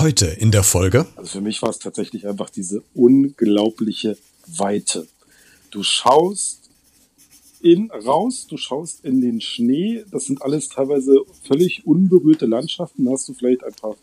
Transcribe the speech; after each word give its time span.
Heute 0.00 0.28
in 0.28 0.50
der 0.50 0.62
Folge. 0.62 1.06
Also 1.16 1.32
für 1.32 1.40
mich 1.42 1.60
war 1.60 1.68
es 1.68 1.78
tatsächlich 1.78 2.26
einfach 2.26 2.48
diese 2.48 2.82
unglaubliche 2.94 4.16
Weite. 4.46 5.06
Du 5.70 5.82
schaust 5.82 6.70
in 7.60 7.90
raus, 7.90 8.46
du 8.48 8.56
schaust 8.56 9.04
in 9.04 9.20
den 9.20 9.42
Schnee. 9.42 10.02
Das 10.10 10.24
sind 10.24 10.40
alles 10.40 10.70
teilweise 10.70 11.20
völlig 11.46 11.86
unberührte 11.86 12.46
Landschaften. 12.46 13.04
Da 13.04 13.10
hast 13.10 13.28
du 13.28 13.34
vielleicht 13.34 13.62
ein 13.62 13.74
paar 13.74 13.96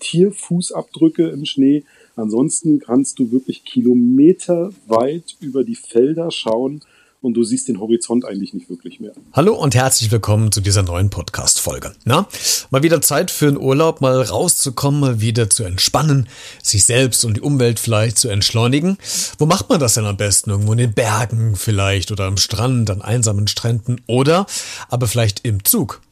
Tierfußabdrücke 0.00 1.28
im 1.28 1.44
Schnee. 1.44 1.84
Ansonsten 2.16 2.78
kannst 2.78 3.18
du 3.18 3.30
wirklich 3.30 3.64
kilometerweit 3.66 5.36
über 5.40 5.62
die 5.62 5.76
Felder 5.76 6.30
schauen 6.30 6.82
und 7.24 7.34
du 7.34 7.42
siehst 7.42 7.68
den 7.68 7.80
Horizont 7.80 8.24
eigentlich 8.24 8.52
nicht 8.52 8.68
wirklich 8.68 9.00
mehr. 9.00 9.12
Hallo 9.32 9.54
und 9.54 9.74
herzlich 9.74 10.10
willkommen 10.10 10.52
zu 10.52 10.60
dieser 10.60 10.82
neuen 10.82 11.08
Podcast-Folge. 11.08 11.94
Na, 12.04 12.28
mal 12.70 12.82
wieder 12.82 13.00
Zeit 13.00 13.30
für 13.30 13.48
einen 13.48 13.56
Urlaub, 13.56 14.00
mal 14.02 14.20
rauszukommen, 14.20 15.00
mal 15.00 15.20
wieder 15.20 15.48
zu 15.48 15.64
entspannen, 15.64 16.28
sich 16.62 16.84
selbst 16.84 17.24
und 17.24 17.38
die 17.38 17.40
Umwelt 17.40 17.80
vielleicht 17.80 18.18
zu 18.18 18.28
entschleunigen. 18.28 18.98
Wo 19.38 19.46
macht 19.46 19.70
man 19.70 19.80
das 19.80 19.94
denn 19.94 20.04
am 20.04 20.18
besten? 20.18 20.50
Irgendwo 20.50 20.72
in 20.72 20.78
den 20.78 20.92
Bergen 20.92 21.56
vielleicht 21.56 22.12
oder 22.12 22.24
am 22.24 22.36
Strand, 22.36 22.90
an 22.90 23.00
einsamen 23.00 23.48
Stränden 23.48 24.02
oder 24.06 24.46
aber 24.90 25.06
vielleicht 25.06 25.44
im 25.44 25.64
Zug. 25.64 26.02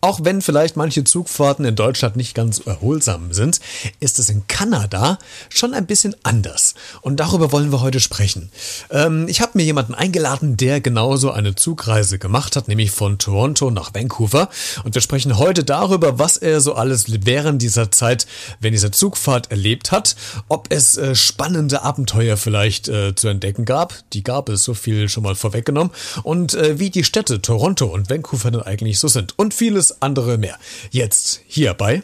Auch 0.00 0.20
wenn 0.22 0.42
vielleicht 0.42 0.76
manche 0.76 1.02
Zugfahrten 1.02 1.64
in 1.64 1.74
Deutschland 1.74 2.14
nicht 2.14 2.32
ganz 2.32 2.60
erholsam 2.60 3.32
sind, 3.32 3.58
ist 3.98 4.20
es 4.20 4.30
in 4.30 4.46
Kanada 4.46 5.18
schon 5.48 5.74
ein 5.74 5.86
bisschen 5.86 6.14
anders. 6.22 6.74
Und 7.00 7.18
darüber 7.18 7.50
wollen 7.50 7.72
wir 7.72 7.80
heute 7.80 7.98
sprechen. 7.98 8.50
Ähm, 8.90 9.26
ich 9.26 9.40
habe 9.40 9.52
mir 9.54 9.64
jemanden 9.64 9.94
eingeladen, 9.94 10.56
der 10.56 10.80
genauso 10.80 11.32
eine 11.32 11.56
Zugreise 11.56 12.20
gemacht 12.20 12.54
hat, 12.54 12.68
nämlich 12.68 12.92
von 12.92 13.18
Toronto 13.18 13.72
nach 13.72 13.92
Vancouver. 13.92 14.48
Und 14.84 14.94
wir 14.94 15.02
sprechen 15.02 15.36
heute 15.36 15.64
darüber, 15.64 16.20
was 16.20 16.36
er 16.36 16.60
so 16.60 16.74
alles 16.74 17.06
während 17.26 17.60
dieser 17.60 17.90
Zeit, 17.90 18.28
wenn 18.60 18.72
dieser 18.72 18.92
Zugfahrt 18.92 19.50
erlebt 19.50 19.90
hat, 19.90 20.14
ob 20.46 20.68
es 20.70 20.96
äh, 20.96 21.16
spannende 21.16 21.82
Abenteuer 21.82 22.36
vielleicht 22.36 22.86
äh, 22.86 23.16
zu 23.16 23.26
entdecken 23.26 23.64
gab. 23.64 23.94
Die 24.12 24.22
gab 24.22 24.48
es, 24.48 24.62
so 24.62 24.74
viel 24.74 25.08
schon 25.08 25.24
mal 25.24 25.34
vorweggenommen. 25.34 25.92
Und 26.22 26.54
äh, 26.54 26.78
wie 26.78 26.90
die 26.90 27.02
Städte 27.02 27.42
Toronto 27.42 27.86
und 27.86 28.08
Vancouver 28.08 28.52
dann 28.52 28.62
eigentlich 28.62 29.00
so 29.00 29.08
sind. 29.08 29.36
Und 29.36 29.54
vieles 29.54 29.87
andere 30.00 30.38
mehr. 30.38 30.56
Jetzt 30.90 31.42
hier 31.46 31.74
bei 31.74 32.02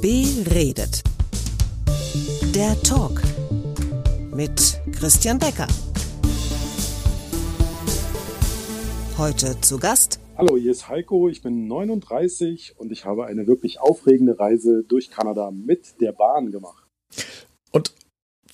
Beredet. 0.00 1.02
Der 2.54 2.80
Talk 2.82 3.22
mit 4.34 4.80
Christian 4.92 5.38
Becker. 5.38 5.66
Heute 9.18 9.60
zu 9.60 9.78
Gast. 9.78 10.20
Hallo, 10.36 10.56
hier 10.56 10.70
ist 10.70 10.88
Heiko, 10.88 11.28
ich 11.30 11.40
bin 11.40 11.66
39 11.66 12.74
und 12.76 12.92
ich 12.92 13.06
habe 13.06 13.24
eine 13.24 13.46
wirklich 13.46 13.80
aufregende 13.80 14.38
Reise 14.38 14.84
durch 14.86 15.10
Kanada 15.10 15.50
mit 15.50 16.00
der 16.00 16.12
Bahn 16.12 16.50
gemacht. 16.50 16.85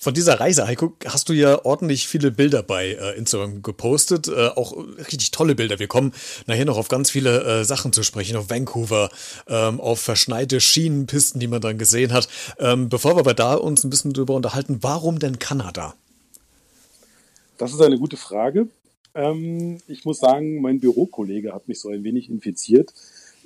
Von 0.03 0.13
dieser 0.13 0.37
Reise, 0.37 0.67
Heiko, 0.67 0.97
hast 1.05 1.29
du 1.29 1.33
ja 1.33 1.63
ordentlich 1.63 2.09
viele 2.09 2.29
Bilder 2.29 2.61
bei 2.61 2.89
äh, 2.89 3.17
Instagram 3.17 3.61
gepostet. 3.61 4.27
Äh, 4.27 4.47
auch 4.49 4.75
richtig 4.97 5.31
tolle 5.31 5.55
Bilder. 5.55 5.79
Wir 5.79 5.87
kommen 5.87 6.11
nachher 6.45 6.65
noch 6.65 6.75
auf 6.77 6.89
ganz 6.89 7.09
viele 7.09 7.61
äh, 7.61 7.63
Sachen 7.63 7.93
zu 7.93 8.03
sprechen. 8.03 8.35
Auf 8.35 8.49
Vancouver, 8.49 9.09
ähm, 9.47 9.79
auf 9.79 10.01
verschneite 10.01 10.59
Schienenpisten, 10.59 11.39
die 11.39 11.47
man 11.47 11.61
dann 11.61 11.77
gesehen 11.77 12.11
hat. 12.11 12.27
Ähm, 12.59 12.89
bevor 12.89 13.15
wir 13.15 13.21
aber 13.21 13.33
da 13.33 13.53
uns 13.53 13.85
ein 13.85 13.89
bisschen 13.89 14.11
drüber 14.11 14.33
unterhalten, 14.33 14.79
warum 14.81 15.19
denn 15.19 15.39
Kanada? 15.39 15.95
Das 17.57 17.71
ist 17.71 17.79
eine 17.79 17.97
gute 17.97 18.17
Frage. 18.17 18.67
Ähm, 19.15 19.77
ich 19.87 20.03
muss 20.03 20.19
sagen, 20.19 20.59
mein 20.59 20.81
Bürokollege 20.81 21.53
hat 21.53 21.69
mich 21.69 21.79
so 21.79 21.87
ein 21.87 22.03
wenig 22.03 22.29
infiziert. 22.29 22.93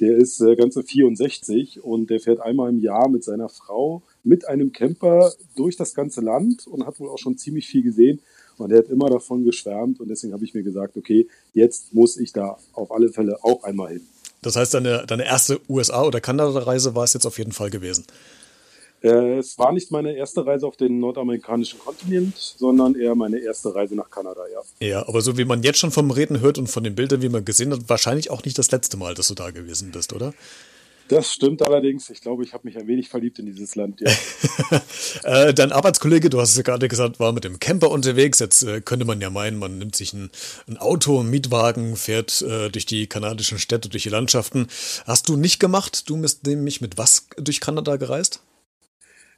Der 0.02 0.18
ist 0.18 0.42
äh, 0.42 0.56
ganze 0.56 0.82
64 0.82 1.84
und 1.84 2.10
der 2.10 2.20
fährt 2.20 2.40
einmal 2.40 2.72
im 2.72 2.80
Jahr 2.80 3.10
mit 3.10 3.24
seiner 3.24 3.48
Frau 3.48 4.02
mit 4.28 4.48
einem 4.48 4.72
Camper 4.72 5.32
durch 5.56 5.76
das 5.76 5.94
ganze 5.94 6.22
Land 6.22 6.68
und 6.68 6.86
hat 6.86 7.00
wohl 7.00 7.10
auch 7.10 7.18
schon 7.18 7.38
ziemlich 7.38 7.68
viel 7.68 7.84
gesehen. 7.84 8.20
Und 8.58 8.72
er 8.72 8.80
hat 8.80 8.90
immer 8.90 9.10
davon 9.10 9.44
geschwärmt 9.44 10.00
und 10.00 10.10
deswegen 10.10 10.34
habe 10.34 10.44
ich 10.44 10.54
mir 10.54 10.64
gesagt, 10.64 10.98
okay, 10.98 11.28
jetzt 11.54 11.94
muss 11.94 12.18
ich 12.18 12.34
da 12.34 12.58
auf 12.74 12.92
alle 12.92 13.10
Fälle 13.10 13.38
auch 13.44 13.64
einmal 13.64 13.94
hin. 13.94 14.02
Das 14.42 14.56
heißt, 14.56 14.74
deine, 14.74 15.06
deine 15.06 15.26
erste 15.26 15.60
USA- 15.70 16.06
oder 16.06 16.22
Kanada-Reise 16.22 16.96
war 16.96 17.04
es 17.04 17.14
jetzt 17.14 17.26
auf 17.26 17.38
jeden 17.38 17.52
Fall 17.52 17.70
gewesen. 17.70 18.06
Äh, 19.02 19.38
es 19.38 19.58
war 19.60 19.72
nicht 19.72 19.92
meine 19.92 20.16
erste 20.16 20.46
Reise 20.46 20.66
auf 20.66 20.76
den 20.76 21.00
nordamerikanischen 21.00 21.80
Kontinent, 21.80 22.36
sondern 22.36 22.96
eher 22.96 23.14
meine 23.14 23.38
erste 23.40 23.74
Reise 23.76 23.96
nach 23.96 24.10
Kanada, 24.10 24.42
ja. 24.52 24.88
Ja, 24.88 25.08
aber 25.08 25.22
so 25.22 25.38
wie 25.38 25.46
man 25.46 25.62
jetzt 25.62 25.78
schon 25.78 25.92
vom 25.92 26.10
Reden 26.10 26.42
hört 26.42 26.58
und 26.58 26.68
von 26.68 26.84
den 26.84 26.96
Bildern, 26.96 27.22
wie 27.22 27.30
man 27.30 27.46
gesehen 27.46 27.72
hat, 27.72 27.82
wahrscheinlich 27.88 28.32
auch 28.32 28.44
nicht 28.44 28.58
das 28.58 28.72
letzte 28.72 28.98
Mal, 28.98 29.14
dass 29.14 29.28
du 29.28 29.36
da 29.36 29.52
gewesen 29.52 29.92
bist, 29.92 30.14
oder? 30.14 30.34
Das 31.10 31.32
stimmt 31.32 31.62
allerdings. 31.62 32.10
Ich 32.10 32.22
glaube, 32.22 32.44
ich 32.44 32.54
habe 32.54 32.68
mich 32.68 32.78
ein 32.78 32.88
wenig 32.88 33.10
verliebt 33.10 33.40
in 33.40 33.46
dieses 33.46 33.76
Land, 33.76 34.02
ja. 34.02 34.12
äh, 35.24 35.54
dein 35.54 35.72
Arbeitskollege, 35.72 36.30
du 36.30 36.40
hast 36.40 36.52
es 36.52 36.58
ja 36.58 36.64
gerade 36.64 36.88
gesagt, 36.88 37.20
war 37.20 37.32
mit 37.32 37.44
dem 37.44 37.60
Camper 37.60 37.92
unterwegs. 37.92 38.40
Jetzt 38.40 38.64
äh, 38.64 38.82
könnte 38.82 39.06
man 39.06 39.22
ja 39.22 39.30
meinen, 39.30 39.58
man 39.58 39.78
nimmt 39.78 39.96
sich 39.96 40.14
ein, 40.14 40.32
ein 40.68 40.78
Auto, 40.78 41.20
einen 41.20 41.30
Mietwagen, 41.30 41.96
fährt 41.96 42.42
äh, 42.42 42.70
durch 42.70 42.86
die 42.86 43.08
kanadischen 43.08 43.60
Städte, 43.60 43.90
durch 43.90 44.04
die 44.04 44.10
Landschaften. 44.10 44.68
Hast 45.06 45.30
du 45.30 45.38
nicht 45.38 45.60
gemacht? 45.60 46.10
Du 46.10 46.18
bist 46.18 46.46
nämlich 46.46 46.82
mit 46.82 46.98
was 46.98 47.28
durch 47.38 47.62
Kanada 47.62 47.96
gereist? 47.96 48.42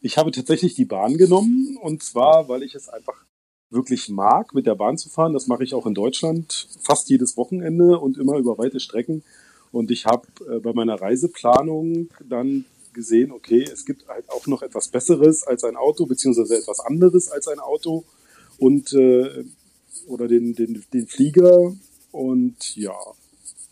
Ich 0.01 0.17
habe 0.17 0.31
tatsächlich 0.31 0.75
die 0.75 0.85
Bahn 0.85 1.17
genommen 1.17 1.77
und 1.81 2.03
zwar, 2.03 2.47
weil 2.47 2.63
ich 2.63 2.73
es 2.73 2.87
einfach 2.87 3.25
wirklich 3.69 4.09
mag, 4.09 4.53
mit 4.53 4.65
der 4.65 4.75
Bahn 4.75 4.97
zu 4.97 5.09
fahren. 5.09 5.33
Das 5.33 5.47
mache 5.47 5.63
ich 5.63 5.73
auch 5.73 5.85
in 5.85 5.93
Deutschland 5.93 6.67
fast 6.79 7.09
jedes 7.09 7.37
Wochenende 7.37 7.99
und 7.99 8.17
immer 8.17 8.37
über 8.37 8.57
weite 8.57 8.79
Strecken. 8.79 9.23
Und 9.71 9.91
ich 9.91 10.05
habe 10.05 10.27
äh, 10.49 10.59
bei 10.59 10.73
meiner 10.73 10.99
Reiseplanung 10.99 12.09
dann 12.27 12.65
gesehen, 12.93 13.31
okay, 13.31 13.63
es 13.63 13.85
gibt 13.85 14.07
halt 14.07 14.29
auch 14.29 14.47
noch 14.47 14.61
etwas 14.61 14.87
Besseres 14.87 15.43
als 15.43 15.63
ein 15.63 15.75
Auto, 15.75 16.05
beziehungsweise 16.05 16.57
etwas 16.57 16.79
anderes 16.79 17.29
als 17.29 17.47
ein 17.47 17.59
Auto 17.59 18.03
und 18.57 18.93
äh, 18.93 19.45
oder 20.07 20.27
den, 20.27 20.55
den, 20.55 20.83
den 20.91 21.07
Flieger. 21.07 21.73
Und 22.11 22.75
ja, 22.75 22.97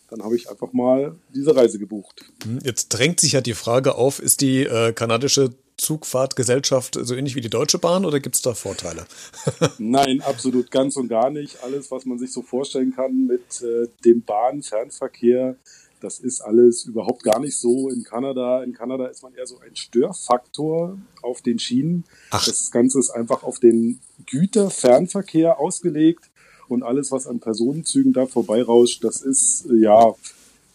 dann 0.09 0.23
habe 0.23 0.35
ich 0.35 0.49
einfach 0.49 0.71
mal 0.73 1.15
diese 1.33 1.55
Reise 1.55 1.79
gebucht. 1.79 2.23
Hm, 2.43 2.59
jetzt 2.63 2.89
drängt 2.89 3.19
sich 3.19 3.33
ja 3.33 3.41
die 3.41 3.53
Frage 3.53 3.95
auf, 3.95 4.19
ist 4.19 4.41
die 4.41 4.63
äh, 4.63 4.93
kanadische 4.93 5.55
Zugfahrtgesellschaft 5.77 6.97
so 6.99 7.13
ähnlich 7.13 7.35
wie 7.35 7.41
die 7.41 7.51
Deutsche 7.51 7.77
Bahn 7.77 8.03
oder 8.03 8.19
gibt 8.19 8.35
es 8.35 8.41
da 8.41 8.55
Vorteile? 8.55 9.05
Nein, 9.77 10.21
absolut 10.21 10.71
ganz 10.71 10.95
und 10.97 11.07
gar 11.07 11.29
nicht. 11.29 11.63
Alles, 11.63 11.91
was 11.91 12.05
man 12.05 12.17
sich 12.17 12.31
so 12.31 12.41
vorstellen 12.41 12.95
kann 12.95 13.27
mit 13.27 13.61
äh, 13.61 13.87
dem 14.03 14.23
Bahnfernverkehr, 14.23 15.55
das 15.99 16.19
ist 16.19 16.41
alles 16.41 16.85
überhaupt 16.85 17.23
gar 17.23 17.39
nicht 17.39 17.57
so 17.57 17.89
in 17.89 18.03
Kanada. 18.03 18.63
In 18.63 18.73
Kanada 18.73 19.07
ist 19.07 19.23
man 19.23 19.33
eher 19.33 19.47
so 19.47 19.59
ein 19.59 19.75
Störfaktor 19.75 20.97
auf 21.21 21.41
den 21.41 21.59
Schienen. 21.59 22.03
Ach. 22.31 22.45
Das 22.45 22.71
Ganze 22.71 22.99
ist 22.99 23.09
einfach 23.09 23.43
auf 23.43 23.59
den 23.59 23.99
Güterfernverkehr 24.25 25.59
ausgelegt 25.59 26.29
und 26.67 26.83
alles, 26.83 27.11
was 27.11 27.27
an 27.27 27.39
Personenzügen 27.39 28.13
da 28.13 28.25
vorbeirauscht, 28.25 29.03
das 29.03 29.21
ist 29.21 29.65
ja 29.71 30.13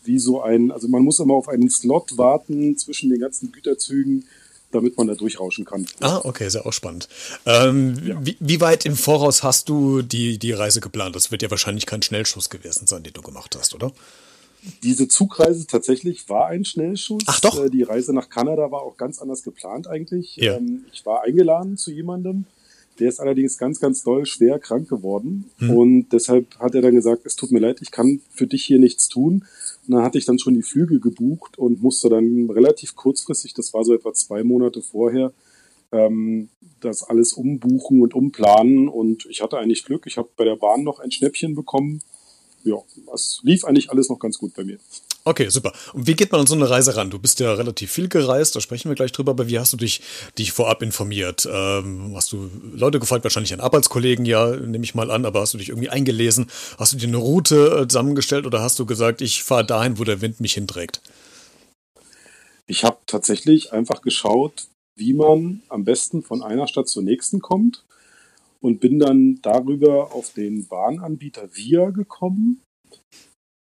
wie 0.05 0.19
so 0.19 0.43
ein, 0.43 0.73
also 0.73 0.89
man 0.89 1.03
muss 1.03 1.21
immer 1.21 1.35
auf 1.35 1.49
einen 1.49 1.71
Slot 1.71 2.19
warten 2.19 2.77
zwischen 2.77 3.11
den 3.11 3.21
ganzen 3.21 3.53
Güterzügen 3.53 4.25
damit 4.73 4.97
man 4.97 5.07
da 5.07 5.15
durchrauschen 5.15 5.65
kann. 5.65 5.87
Ah, 6.01 6.21
okay, 6.25 6.49
sehr 6.49 6.67
auch 6.67 6.73
spannend. 6.73 7.09
Ähm, 7.45 7.95
ja. 8.05 8.17
wie, 8.25 8.37
wie, 8.41 8.61
weit 8.61 8.87
im 8.87 8.97
Voraus 8.97 9.43
hast 9.43 9.69
du 9.69 10.03
die, 10.03 10.39
die 10.39 10.53
Reise 10.53 10.81
geplant? 10.81 11.15
Das 11.15 11.31
wird 11.31 11.43
ja 11.43 11.51
wahrscheinlich 11.51 11.85
kein 11.85 12.01
Schnellschuss 12.01 12.51
gewesen 12.51 12.87
sein, 12.87 13.03
den 13.03 13.13
du 13.13 13.23
gemacht 13.23 13.55
hast, 13.55 13.75
oder? 13.75 13.93
Diese 14.83 15.09
Zugreise 15.09 15.67
tatsächlich 15.67 16.29
war 16.29 16.47
ein 16.47 16.65
Schnellschuss. 16.65 17.25
Ach 17.27 17.41
doch. 17.41 17.65
Äh, 17.65 17.71
die 17.71 17.83
Reise 17.83 18.13
nach 18.13 18.29
Kanada 18.29 18.71
war 18.71 18.83
auch 18.83 18.97
ganz 18.97 19.21
anders 19.21 19.43
geplant 19.43 19.89
eigentlich. 19.89 20.37
Ja. 20.37 20.57
Ähm, 20.57 20.85
ich 20.93 21.05
war 21.05 21.23
eingeladen 21.25 21.77
zu 21.77 21.91
jemandem, 21.91 22.45
der 22.99 23.09
ist 23.09 23.21
allerdings 23.21 23.59
ganz, 23.59 23.81
ganz 23.81 24.03
doll 24.03 24.27
schwer 24.27 24.59
krank 24.59 24.89
geworden. 24.89 25.51
Hm. 25.59 25.71
Und 25.71 26.09
deshalb 26.11 26.59
hat 26.59 26.75
er 26.75 26.83
dann 26.83 26.95
gesagt, 26.95 27.27
es 27.27 27.37
tut 27.37 27.51
mir 27.51 27.59
leid, 27.59 27.79
ich 27.81 27.91
kann 27.91 28.21
für 28.31 28.47
dich 28.47 28.65
hier 28.65 28.79
nichts 28.79 29.09
tun. 29.09 29.45
Und 29.87 29.95
dann 29.95 30.05
hatte 30.05 30.19
ich 30.19 30.27
dann 30.27 30.39
schon 30.39 30.55
die 30.55 30.63
Flüge 30.63 31.01
gebucht 31.01 31.59
und 31.59 31.83
musste 31.83 32.09
dann 32.09 32.49
relativ 32.51 32.95
kurzfristig, 32.95 33.55
das 33.55 33.75
war 33.75 33.85
so 33.85 33.95
etwa 33.95 34.13
zwei 34.13 34.45
Monate 34.45 34.83
vorher, 34.83 35.33
ähm, 35.91 36.51
das 36.81 37.03
alles 37.03 37.33
umbuchen 37.33 38.03
und 38.03 38.15
umplanen. 38.15 38.89
Und 38.89 39.27
ich 39.27 39.43
hatte 39.43 39.59
eigentlich 39.59 39.85
Glück. 39.85 40.07
Ich 40.07 40.19
habe 40.19 40.29
bei 40.37 40.45
der 40.45 40.57
Bahn 40.57 40.85
noch 40.85 41.01
ein 41.01 41.11
Schnäppchen 41.11 41.55
bekommen 41.57 42.03
ja, 42.65 42.77
es 43.15 43.41
lief 43.43 43.65
eigentlich 43.65 43.91
alles 43.91 44.09
noch 44.09 44.19
ganz 44.19 44.39
gut 44.39 44.55
bei 44.55 44.65
mir. 44.65 44.79
Okay, 45.25 45.49
super. 45.51 45.73
Und 45.93 46.09
wie 46.09 46.15
geht 46.15 46.33
man 46.33 46.41
an 46.41 46.47
so 46.49 46.55
eine 46.55 46.69
Reise 46.69 46.97
ran? 46.97 47.11
Du 47.11 47.19
bist 47.19 47.39
ja 47.39 47.53
relativ 47.53 47.93
viel 47.93 48.09
gereist, 48.09 48.57
da 48.57 48.61
sprechen 48.61 48.89
wir 48.89 48.97
gleich 48.97 49.13
drüber, 49.13 49.31
aber 49.31 49.47
wie 49.49 49.59
hast 49.59 49.73
du 49.73 49.77
dich, 49.77 50.01
dich 50.37 50.51
vorab 50.51 50.83
informiert? 50.83 51.49
Ähm, 51.51 52.13
hast 52.17 52.33
du 52.33 52.51
Leute 52.75 52.99
gefragt, 52.99 53.23
wahrscheinlich 53.23 53.53
an 53.55 53.61
Arbeitskollegen, 53.61 54.25
ja, 54.25 54.57
nehme 54.57 54.85
ich 54.85 54.97
mal 54.97 55.11
an, 55.13 55.25
aber 55.25 55.41
hast 55.41 55.55
du 55.55 55.59
dich 55.59 55.69
irgendwie 55.69 55.91
eingelesen? 55.91 56.47
Hast 56.77 56.93
du 56.93 56.97
dir 56.97 57.07
eine 57.07 57.19
Route 57.19 57.83
äh, 57.83 57.89
zusammengestellt 57.89 58.47
oder 58.47 58.63
hast 58.63 58.79
du 58.79 58.87
gesagt, 58.87 59.21
ich 59.21 59.45
fahre 59.45 59.65
dahin, 59.65 59.99
wo 59.99 60.05
der 60.05 60.21
Wind 60.21 60.41
mich 60.41 60.55
hinträgt? 60.55 61.01
Ich 62.67 62.85
habe 62.85 62.99
tatsächlich 63.07 63.73
einfach 63.73 64.03
geschaut, 64.03 64.67
wie 64.97 65.15
man 65.15 65.63
am 65.69 65.85
besten 65.85 66.23
von 66.23 66.43
einer 66.43 66.67
Stadt 66.67 66.89
zur 66.89 67.03
nächsten 67.03 67.41
kommt 67.41 67.85
und 68.63 68.81
bin 68.81 69.01
dann 69.01 69.41
darüber 69.43 70.15
auf 70.15 70.33
den 70.33 70.67
Bahnanbieter 70.69 71.49
Via 71.53 71.91
gekommen. 71.91 72.63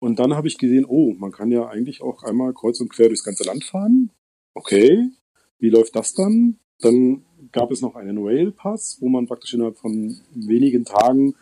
Und 0.00 0.18
dann 0.18 0.34
habe 0.34 0.48
ich 0.48 0.58
gesehen, 0.58 0.86
oh, 0.86 1.14
man 1.18 1.32
kann 1.32 1.52
ja 1.52 1.68
eigentlich 1.68 2.02
auch 2.02 2.22
einmal 2.22 2.54
kreuz 2.54 2.80
und 2.80 2.88
quer 2.88 3.08
durchs 3.08 3.24
ganze 3.24 3.44
Land 3.44 3.64
fahren. 3.64 4.10
okay, 4.54 5.10
wie 5.58 5.68
läuft 5.68 5.94
das 5.96 6.14
dann? 6.14 6.58
Dann 6.80 7.24
gab 7.52 7.70
es 7.70 7.82
noch 7.82 7.94
einen 7.94 8.18
Rail 8.18 8.52
Pass, 8.52 8.96
wo 9.00 9.08
man 9.08 9.26
praktisch 9.26 9.52
innerhalb 9.54 9.76
von 9.76 10.18
wenigen 10.34 10.84
Tagen 10.84 11.34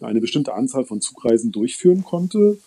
eine 0.00 0.20
bestimmte 0.20 0.54
Anzahl 0.54 0.84
von 0.84 1.00
Zugreisen 1.00 1.50
durchführen 1.50 2.04
konnte. 2.04 2.58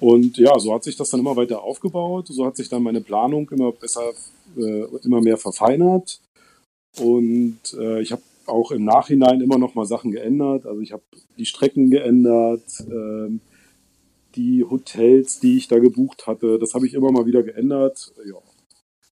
Und 0.00 0.36
ja, 0.36 0.58
so 0.58 0.74
hat 0.74 0.82
sich 0.82 0.96
das 0.96 1.10
dann 1.10 1.20
immer 1.20 1.36
weiter 1.36 1.62
aufgebaut. 1.62 2.26
So 2.28 2.44
hat 2.44 2.56
sich 2.56 2.68
dann 2.68 2.82
meine 2.82 3.00
Planung 3.00 3.48
immer 3.50 3.70
besser, 3.70 4.12
äh, 4.56 4.84
immer 5.04 5.20
mehr 5.20 5.36
verfeinert. 5.36 6.20
Und 6.98 7.60
äh, 7.78 8.02
ich 8.02 8.10
habe 8.10 8.22
auch 8.46 8.70
im 8.70 8.84
Nachhinein 8.84 9.40
immer 9.40 9.58
noch 9.58 9.74
mal 9.74 9.86
Sachen 9.86 10.10
geändert. 10.10 10.66
Also 10.66 10.80
ich 10.80 10.92
habe 10.92 11.02
die 11.38 11.46
Strecken 11.46 11.90
geändert, 11.90 12.64
äh, 12.80 13.38
die 14.34 14.64
Hotels, 14.64 15.40
die 15.40 15.56
ich 15.56 15.68
da 15.68 15.78
gebucht 15.78 16.26
hatte, 16.26 16.58
das 16.58 16.74
habe 16.74 16.86
ich 16.86 16.94
immer 16.94 17.12
mal 17.12 17.26
wieder 17.26 17.42
geändert. 17.42 18.12
Ja. 18.26 18.38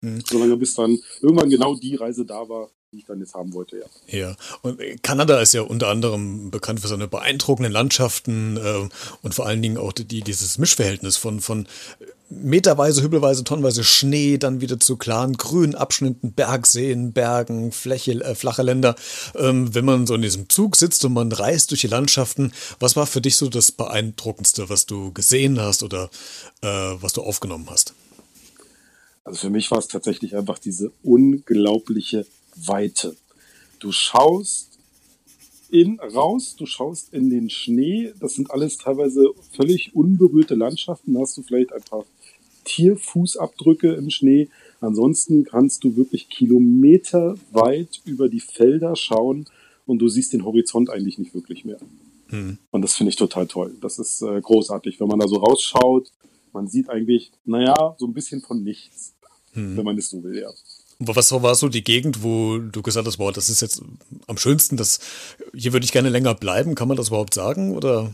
Mhm. 0.02 0.22
Solange 0.26 0.58
bis 0.58 0.76
dann 0.76 1.00
irgendwann 1.22 1.50
genau 1.50 1.76
die 1.76 1.96
Reise 1.96 2.26
da 2.26 2.48
war, 2.50 2.70
die 2.96 3.02
ich 3.02 3.06
dann 3.06 3.20
jetzt 3.20 3.34
haben 3.34 3.54
wollte, 3.54 3.78
ja. 3.78 3.86
Ja, 4.08 4.36
und 4.62 4.80
Kanada 5.04 5.40
ist 5.40 5.54
ja 5.54 5.62
unter 5.62 5.90
anderem 5.90 6.50
bekannt 6.50 6.80
für 6.80 6.88
seine 6.88 7.08
beeindruckenden 7.08 7.72
Landschaften 7.72 8.58
äh, 8.58 8.90
und 9.22 9.36
vor 9.36 9.46
allen 9.46 9.62
Dingen 9.62 9.78
auch 9.78 9.92
die, 9.92 10.22
dieses 10.22 10.58
Mischverhältnis 10.58 11.18
von, 11.18 11.42
von 11.42 11.68
meterweise, 12.30 13.02
hübelweise, 13.02 13.44
tonnenweise 13.44 13.84
Schnee, 13.84 14.38
dann 14.38 14.62
wieder 14.62 14.80
zu 14.80 14.98
klaren 14.98 15.34
grünen 15.34 15.76
Abschnitten, 15.76 16.32
Bergseen, 16.32 17.12
Bergen, 17.12 17.72
Fläche, 17.72 18.14
äh, 18.24 18.36
flache 18.36 18.64
Länder. 18.64 18.96
Ähm, 19.36 19.76
wenn 19.76 19.86
man 19.86 20.08
so 20.08 20.16
in 20.16 20.22
diesem 20.22 20.50
Zug 20.50 20.76
sitzt 20.76 21.04
und 21.06 21.14
man 21.14 21.32
reist 21.32 21.72
durch 21.72 21.82
die 21.82 21.88
Landschaften, 21.88 22.54
was 22.80 22.96
war 22.96 23.06
für 23.06 23.22
dich 23.22 23.36
so 23.36 23.50
das 23.50 23.72
Beeindruckendste, 23.72 24.70
was 24.70 24.86
du 24.86 25.12
gesehen 25.12 25.60
hast 25.60 25.84
oder 25.84 26.10
äh, 26.62 26.68
was 26.68 27.14
du 27.14 27.22
aufgenommen 27.22 27.68
hast? 27.70 27.94
Also 29.26 29.40
für 29.40 29.50
mich 29.50 29.72
war 29.72 29.80
es 29.80 29.88
tatsächlich 29.88 30.36
einfach 30.36 30.60
diese 30.60 30.92
unglaubliche 31.04 32.28
Weite. 32.56 33.16
Du 33.80 33.92
schaust 33.92 34.80
in, 35.70 36.00
raus, 36.00 36.56
du 36.58 36.66
schaust 36.66 37.14
in 37.14 37.30
den 37.30 37.50
Schnee. 37.50 38.14
Das 38.20 38.36
sind 38.36 38.52
alles 38.52 38.78
teilweise 38.78 39.26
völlig 39.52 39.96
unberührte 39.96 40.56
Landschaften. 40.56 41.14
Da 41.14 41.22
hast 41.22 41.38
du 41.38 41.42
vielleicht 41.42 41.74
ein 41.74 41.84
paar 41.84 42.06
Tierfußabdrücke 42.66 43.94
im 43.94 44.10
Schnee. 44.10 44.50
Ansonsten 44.82 45.44
kannst 45.44 45.84
du 45.84 45.96
wirklich 45.96 46.30
kilometerweit 46.30 48.02
über 48.06 48.30
die 48.30 48.40
Felder 48.40 48.96
schauen 48.96 49.48
und 49.86 50.00
du 50.00 50.08
siehst 50.08 50.34
den 50.34 50.46
Horizont 50.46 50.90
eigentlich 50.90 51.18
nicht 51.18 51.34
wirklich 51.34 51.66
mehr. 51.66 51.80
Hm. 52.28 52.58
Und 52.72 52.82
das 52.82 52.96
finde 52.96 53.10
ich 53.12 53.16
total 53.16 53.48
toll. 53.48 53.76
Das 53.82 54.00
ist 54.00 54.22
äh, 54.22 54.42
großartig, 54.42 55.00
wenn 55.00 55.08
man 55.08 55.20
da 55.20 55.28
so 55.28 55.38
rausschaut. 55.38 56.12
Man 56.54 56.68
sieht 56.68 56.90
eigentlich, 56.90 57.32
naja, 57.44 57.96
so 57.98 58.08
ein 58.08 58.14
bisschen 58.14 58.42
von 58.42 58.64
nichts, 58.64 59.14
hm. 59.54 59.78
wenn 59.78 59.86
man 59.86 59.98
es 59.98 60.10
so 60.10 60.24
will, 60.24 60.38
ja. 60.38 60.50
Was 61.00 61.32
war 61.32 61.56
so 61.56 61.68
die 61.68 61.84
Gegend, 61.84 62.24
wo 62.24 62.58
du 62.58 62.82
gesagt 62.82 63.06
hast, 63.06 63.18
boah, 63.18 63.34
das 63.34 63.50
ist 63.50 63.62
jetzt 63.62 63.82
am 64.28 64.38
schönsten, 64.38 64.78
das, 64.78 65.00
hier 65.54 65.74
würde 65.74 65.86
ich 65.86 65.92
gerne 65.92 66.10
länger 66.10 66.36
bleiben? 66.36 66.76
Kann 66.76 66.88
man 66.88 66.96
das 66.96 67.10
überhaupt 67.10 67.34
sagen 67.34 67.76
oder 67.76 68.14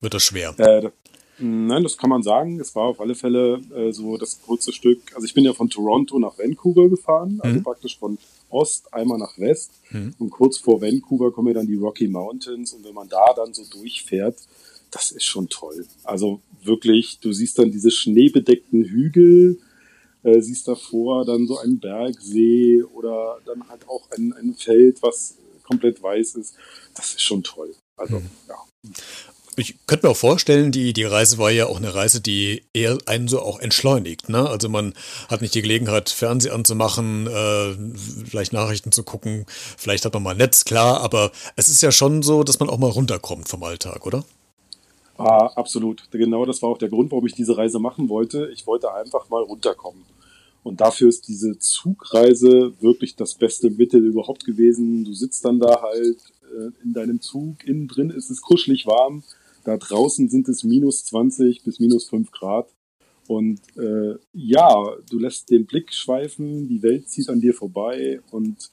wird 0.00 0.14
das 0.14 0.22
schwer? 0.22 0.54
Äh, 0.58 0.90
nein, 1.38 1.82
das 1.82 1.96
kann 1.96 2.10
man 2.10 2.22
sagen. 2.22 2.60
Es 2.60 2.74
war 2.74 2.84
auf 2.84 3.00
alle 3.00 3.14
Fälle 3.14 3.60
äh, 3.74 3.92
so 3.92 4.18
das 4.18 4.40
kurze 4.42 4.72
Stück. 4.72 5.00
Also 5.14 5.24
ich 5.24 5.32
bin 5.32 5.44
ja 5.44 5.54
von 5.54 5.70
Toronto 5.70 6.18
nach 6.18 6.38
Vancouver 6.38 6.88
gefahren, 6.88 7.40
also 7.42 7.58
mhm. 7.58 7.62
praktisch 7.62 7.98
von 7.98 8.18
Ost 8.50 8.92
einmal 8.92 9.18
nach 9.18 9.38
West. 9.38 9.72
Mhm. 9.90 10.14
Und 10.18 10.30
kurz 10.30 10.58
vor 10.58 10.82
Vancouver 10.82 11.32
kommen 11.32 11.48
ja 11.48 11.54
dann 11.54 11.66
die 11.66 11.76
Rocky 11.76 12.08
Mountains. 12.08 12.74
Und 12.74 12.84
wenn 12.84 12.94
man 12.94 13.08
da 13.08 13.32
dann 13.34 13.54
so 13.54 13.64
durchfährt, 13.64 14.36
das 14.90 15.10
ist 15.12 15.24
schon 15.24 15.48
toll. 15.48 15.86
Also 16.04 16.40
wirklich, 16.62 17.18
du 17.20 17.32
siehst 17.32 17.58
dann 17.58 17.70
diese 17.70 17.90
schneebedeckten 17.90 18.84
Hügel 18.84 19.58
äh, 20.22 20.40
siehst 20.40 20.68
davor 20.68 21.24
dann 21.24 21.46
so 21.46 21.58
einen 21.58 21.80
Bergsee 21.80 22.82
oder 22.82 23.38
dann 23.46 23.68
halt 23.68 23.88
auch 23.88 24.10
ein, 24.10 24.32
ein 24.32 24.54
Feld, 24.54 25.02
was 25.02 25.36
komplett 25.62 26.02
weiß 26.02 26.36
ist. 26.36 26.54
Das 26.94 27.10
ist 27.12 27.22
schon 27.22 27.42
toll. 27.42 27.74
Also, 27.96 28.16
hm. 28.16 28.30
ja. 28.48 28.56
Ich 29.56 29.74
könnte 29.88 30.06
mir 30.06 30.12
auch 30.12 30.16
vorstellen, 30.16 30.70
die, 30.70 30.92
die 30.92 31.02
Reise 31.02 31.36
war 31.36 31.50
ja 31.50 31.66
auch 31.66 31.78
eine 31.78 31.92
Reise, 31.92 32.20
die 32.20 32.62
eher 32.72 32.96
einen 33.06 33.26
so 33.26 33.42
auch 33.42 33.58
entschleunigt. 33.58 34.28
Ne? 34.28 34.48
Also 34.48 34.68
man 34.68 34.94
hat 35.28 35.40
nicht 35.40 35.52
die 35.52 35.62
Gelegenheit, 35.62 36.10
Fernsehen 36.10 36.52
anzumachen, 36.52 37.26
äh, 37.26 37.74
vielleicht 38.30 38.52
Nachrichten 38.52 38.92
zu 38.92 39.02
gucken, 39.02 39.46
vielleicht 39.76 40.04
hat 40.04 40.14
man 40.14 40.22
mal 40.22 40.36
Netz, 40.36 40.64
klar, 40.64 41.00
aber 41.00 41.32
es 41.56 41.68
ist 41.68 41.82
ja 41.82 41.90
schon 41.90 42.22
so, 42.22 42.44
dass 42.44 42.60
man 42.60 42.70
auch 42.70 42.78
mal 42.78 42.90
runterkommt 42.90 43.48
vom 43.48 43.64
Alltag, 43.64 44.06
oder? 44.06 44.24
Ah, 45.18 45.50
absolut. 45.56 46.08
Genau 46.12 46.46
das 46.46 46.62
war 46.62 46.70
auch 46.70 46.78
der 46.78 46.88
Grund, 46.88 47.10
warum 47.10 47.26
ich 47.26 47.34
diese 47.34 47.56
Reise 47.56 47.80
machen 47.80 48.08
wollte. 48.08 48.50
Ich 48.54 48.66
wollte 48.68 48.94
einfach 48.94 49.28
mal 49.28 49.42
runterkommen. 49.42 50.04
Und 50.62 50.80
dafür 50.80 51.08
ist 51.08 51.26
diese 51.26 51.58
Zugreise 51.58 52.72
wirklich 52.80 53.16
das 53.16 53.34
beste 53.34 53.70
Mittel 53.70 54.04
überhaupt 54.04 54.44
gewesen. 54.44 55.04
Du 55.04 55.12
sitzt 55.14 55.44
dann 55.44 55.58
da 55.58 55.82
halt 55.82 56.18
äh, 56.52 56.70
in 56.84 56.92
deinem 56.92 57.20
Zug, 57.20 57.66
innen 57.66 57.88
drin 57.88 58.10
ist 58.10 58.30
es 58.30 58.42
kuschelig 58.42 58.86
warm, 58.86 59.24
da 59.64 59.76
draußen 59.76 60.28
sind 60.28 60.48
es 60.48 60.62
minus 60.62 61.04
20 61.06 61.64
bis 61.64 61.80
minus 61.80 62.08
5 62.08 62.30
Grad. 62.30 62.68
Und 63.26 63.60
äh, 63.76 64.14
ja, 64.32 64.96
du 65.10 65.18
lässt 65.18 65.50
den 65.50 65.66
Blick 65.66 65.92
schweifen, 65.92 66.68
die 66.68 66.82
Welt 66.82 67.08
zieht 67.08 67.28
an 67.28 67.40
dir 67.40 67.54
vorbei 67.54 68.20
und 68.30 68.70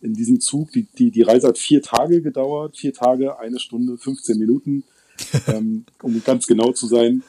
in 0.00 0.14
diesem 0.14 0.40
Zug, 0.40 0.72
die, 0.72 0.86
die, 0.98 1.10
die 1.10 1.22
Reise 1.22 1.48
hat 1.48 1.58
vier 1.58 1.82
Tage 1.82 2.20
gedauert, 2.20 2.76
vier 2.76 2.92
Tage, 2.92 3.38
eine 3.38 3.58
Stunde, 3.58 3.96
15 3.96 4.38
Minuten 4.38 4.84
ähm, 5.46 5.86
um 6.02 6.22
ganz 6.24 6.46
genau 6.46 6.72
zu 6.72 6.86
sein, 6.86 7.22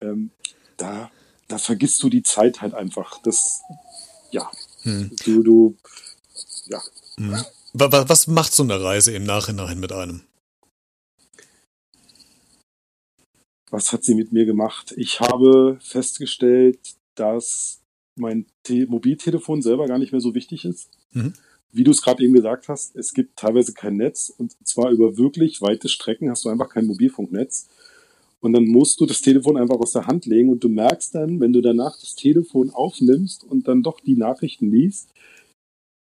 ähm, 0.00 0.30
da, 0.76 1.10
da 1.48 1.58
vergisst 1.58 2.02
du 2.02 2.08
die 2.08 2.22
Zeit 2.22 2.60
halt 2.60 2.74
einfach. 2.74 3.20
Das, 3.22 3.62
ja, 4.30 4.50
hm. 4.82 5.10
du, 5.24 5.42
du, 5.42 5.76
ja. 6.66 6.80
Hm. 7.16 7.44
Was 7.72 8.28
macht 8.28 8.54
so 8.54 8.62
eine 8.62 8.80
Reise 8.80 9.12
im 9.12 9.24
Nachhinein 9.24 9.80
mit 9.80 9.92
einem? 9.92 10.22
Was 13.70 13.92
hat 13.92 14.04
sie 14.04 14.14
mit 14.14 14.32
mir 14.32 14.44
gemacht? 14.44 14.94
Ich 14.96 15.18
habe 15.18 15.78
festgestellt, 15.80 16.78
dass 17.16 17.80
mein 18.14 18.46
Te 18.62 18.86
Mobiltelefon 18.86 19.60
selber 19.60 19.88
gar 19.88 19.98
nicht 19.98 20.12
mehr 20.12 20.20
so 20.20 20.34
wichtig 20.34 20.64
ist. 20.64 20.88
Mhm 21.10 21.34
wie 21.74 21.84
du 21.84 21.90
es 21.90 22.02
gerade 22.02 22.22
eben 22.22 22.34
gesagt 22.34 22.68
hast, 22.68 22.94
es 22.94 23.12
gibt 23.12 23.36
teilweise 23.36 23.74
kein 23.74 23.96
Netz 23.96 24.32
und 24.38 24.54
zwar 24.64 24.90
über 24.90 25.18
wirklich 25.18 25.60
weite 25.60 25.88
Strecken 25.88 26.30
hast 26.30 26.44
du 26.44 26.48
einfach 26.48 26.68
kein 26.68 26.86
Mobilfunknetz. 26.86 27.68
Und 28.40 28.52
dann 28.52 28.66
musst 28.66 29.00
du 29.00 29.06
das 29.06 29.22
Telefon 29.22 29.56
einfach 29.56 29.76
aus 29.76 29.92
der 29.92 30.06
Hand 30.06 30.26
legen 30.26 30.50
und 30.50 30.62
du 30.62 30.68
merkst 30.68 31.14
dann, 31.14 31.40
wenn 31.40 31.52
du 31.52 31.62
danach 31.62 31.98
das 31.98 32.14
Telefon 32.14 32.70
aufnimmst 32.70 33.42
und 33.42 33.66
dann 33.66 33.82
doch 33.82 34.00
die 34.00 34.16
Nachrichten 34.16 34.70
liest, 34.70 35.08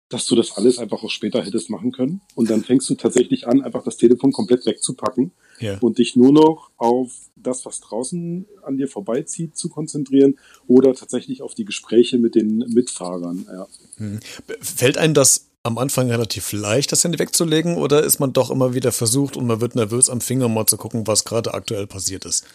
dass 0.08 0.26
du 0.26 0.36
das 0.36 0.56
alles 0.56 0.78
einfach 0.78 1.02
auch 1.02 1.10
später 1.10 1.42
hättest 1.42 1.68
machen 1.68 1.90
können. 1.90 2.20
Und 2.34 2.48
dann 2.50 2.62
fängst 2.62 2.88
du 2.88 2.94
tatsächlich 2.94 3.48
an, 3.48 3.62
einfach 3.62 3.82
das 3.82 3.96
Telefon 3.96 4.32
komplett 4.32 4.64
wegzupacken 4.66 5.32
ja. 5.58 5.78
und 5.78 5.98
dich 5.98 6.14
nur 6.14 6.32
noch 6.32 6.70
auf 6.76 7.12
das, 7.34 7.66
was 7.66 7.80
draußen 7.80 8.46
an 8.62 8.76
dir 8.76 8.86
vorbeizieht, 8.86 9.56
zu 9.56 9.68
konzentrieren 9.68 10.38
oder 10.66 10.94
tatsächlich 10.94 11.42
auf 11.42 11.54
die 11.54 11.64
Gespräche 11.64 12.18
mit 12.18 12.34
den 12.34 12.58
Mitfahrern. 12.58 13.46
Ja. 13.48 13.66
Hm. 13.96 14.20
Fällt 14.60 14.98
einem 14.98 15.14
das 15.14 15.45
am 15.66 15.78
Anfang 15.78 16.10
relativ 16.10 16.52
leicht, 16.52 16.92
das 16.92 17.04
Handy 17.04 17.18
wegzulegen, 17.18 17.76
oder 17.76 18.04
ist 18.04 18.20
man 18.20 18.32
doch 18.32 18.50
immer 18.50 18.72
wieder 18.72 18.92
versucht 18.92 19.36
und 19.36 19.46
man 19.46 19.60
wird 19.60 19.74
nervös 19.74 20.08
am 20.08 20.20
Finger, 20.20 20.48
mal 20.48 20.66
zu 20.66 20.76
gucken, 20.76 21.06
was 21.06 21.24
gerade 21.24 21.52
aktuell 21.52 21.86
passiert 21.86 22.24
ist? 22.24 22.46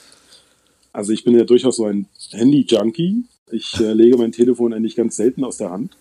Also 0.93 1.11
ich 1.11 1.23
bin 1.23 1.35
ja 1.35 1.43
durchaus 1.43 1.75
so 1.77 1.85
ein 1.85 2.07
Handy-Junkie. 2.31 3.23
Ich 3.51 3.79
äh, 3.79 3.93
lege 3.93 4.17
mein 4.17 4.31
Telefon 4.31 4.73
eigentlich 4.73 4.95
ganz 4.95 5.15
selten 5.15 5.43
aus 5.43 5.57
der 5.57 5.71
Hand. 5.71 5.97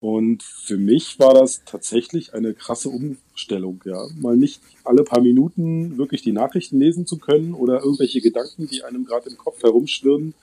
Und 0.00 0.42
für 0.42 0.78
mich 0.78 1.20
war 1.20 1.32
das 1.32 1.62
tatsächlich 1.64 2.34
eine 2.34 2.54
krasse 2.54 2.88
Umstellung, 2.88 3.80
ja. 3.84 4.08
Mal 4.16 4.36
nicht 4.36 4.60
alle 4.82 5.04
paar 5.04 5.20
Minuten 5.20 5.96
wirklich 5.96 6.22
die 6.22 6.32
Nachrichten 6.32 6.80
lesen 6.80 7.06
zu 7.06 7.18
können 7.18 7.54
oder 7.54 7.82
irgendwelche 7.82 8.20
Gedanken, 8.20 8.66
die 8.66 8.82
einem 8.82 9.04
gerade 9.04 9.30
im 9.30 9.36
Kopf 9.36 9.62
herumschwirren, 9.62 10.34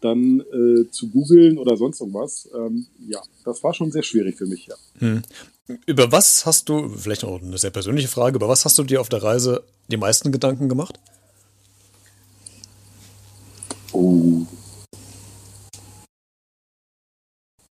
dann 0.00 0.40
äh, 0.40 0.90
zu 0.90 1.08
googeln 1.08 1.58
oder 1.58 1.76
sonst 1.76 2.00
irgendwas. 2.00 2.48
Ähm, 2.54 2.86
ja, 3.08 3.20
das 3.44 3.62
war 3.62 3.74
schon 3.74 3.90
sehr 3.90 4.02
schwierig 4.02 4.36
für 4.36 4.46
mich, 4.46 4.66
ja. 4.66 4.74
Hm. 4.98 5.22
Über 5.86 6.10
was 6.12 6.46
hast 6.46 6.68
du, 6.68 6.88
vielleicht 6.88 7.24
auch 7.24 7.42
eine 7.42 7.58
sehr 7.58 7.70
persönliche 7.70 8.08
Frage, 8.08 8.36
über 8.36 8.48
was 8.48 8.64
hast 8.64 8.78
du 8.78 8.84
dir 8.84 9.00
auf 9.00 9.08
der 9.08 9.22
Reise 9.22 9.64
die 9.90 9.98
meisten 9.98 10.32
Gedanken 10.32 10.68
gemacht? 10.68 10.98
Oh. 13.92 14.46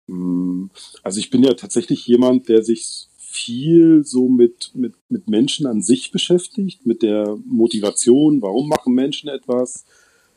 Hm, 0.06 0.70
also 1.02 1.18
ich 1.18 1.30
bin 1.30 1.42
ja 1.42 1.54
tatsächlich 1.54 2.06
jemand, 2.06 2.48
der 2.48 2.62
sich 2.62 3.08
viel 3.16 4.04
so 4.04 4.28
mit, 4.28 4.72
mit, 4.74 4.94
mit 5.08 5.28
Menschen 5.28 5.66
an 5.66 5.82
sich 5.82 6.10
beschäftigt, 6.10 6.84
mit 6.84 7.02
der 7.02 7.38
Motivation, 7.46 8.42
warum 8.42 8.68
machen 8.68 8.92
Menschen 8.92 9.28
etwas, 9.28 9.84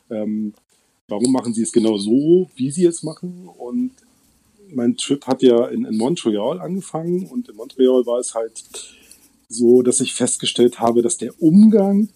ähm, 0.10 0.54
warum 1.14 1.32
machen 1.32 1.54
sie 1.54 1.62
es 1.62 1.72
genau 1.72 1.98
so, 1.98 2.50
wie 2.56 2.72
sie 2.72 2.86
es 2.86 3.04
machen. 3.04 3.48
Und 3.48 3.92
mein 4.74 4.98
Trip 4.98 5.26
hat 5.28 5.44
ja 5.44 5.68
in, 5.68 5.86
in 5.86 5.98
Montreal 5.98 6.60
angefangen 6.60 7.28
und 7.28 7.50
in 7.50 7.56
Montreal 7.56 8.06
war 8.06 8.20
es 8.20 8.34
halt 8.34 8.64
so, 9.48 9.84
dass 9.84 10.02
ich 10.02 10.14
festgestellt 10.14 10.80
habe, 10.80 11.02
dass 11.02 11.18
der 11.18 11.40
Umgang 11.42 12.10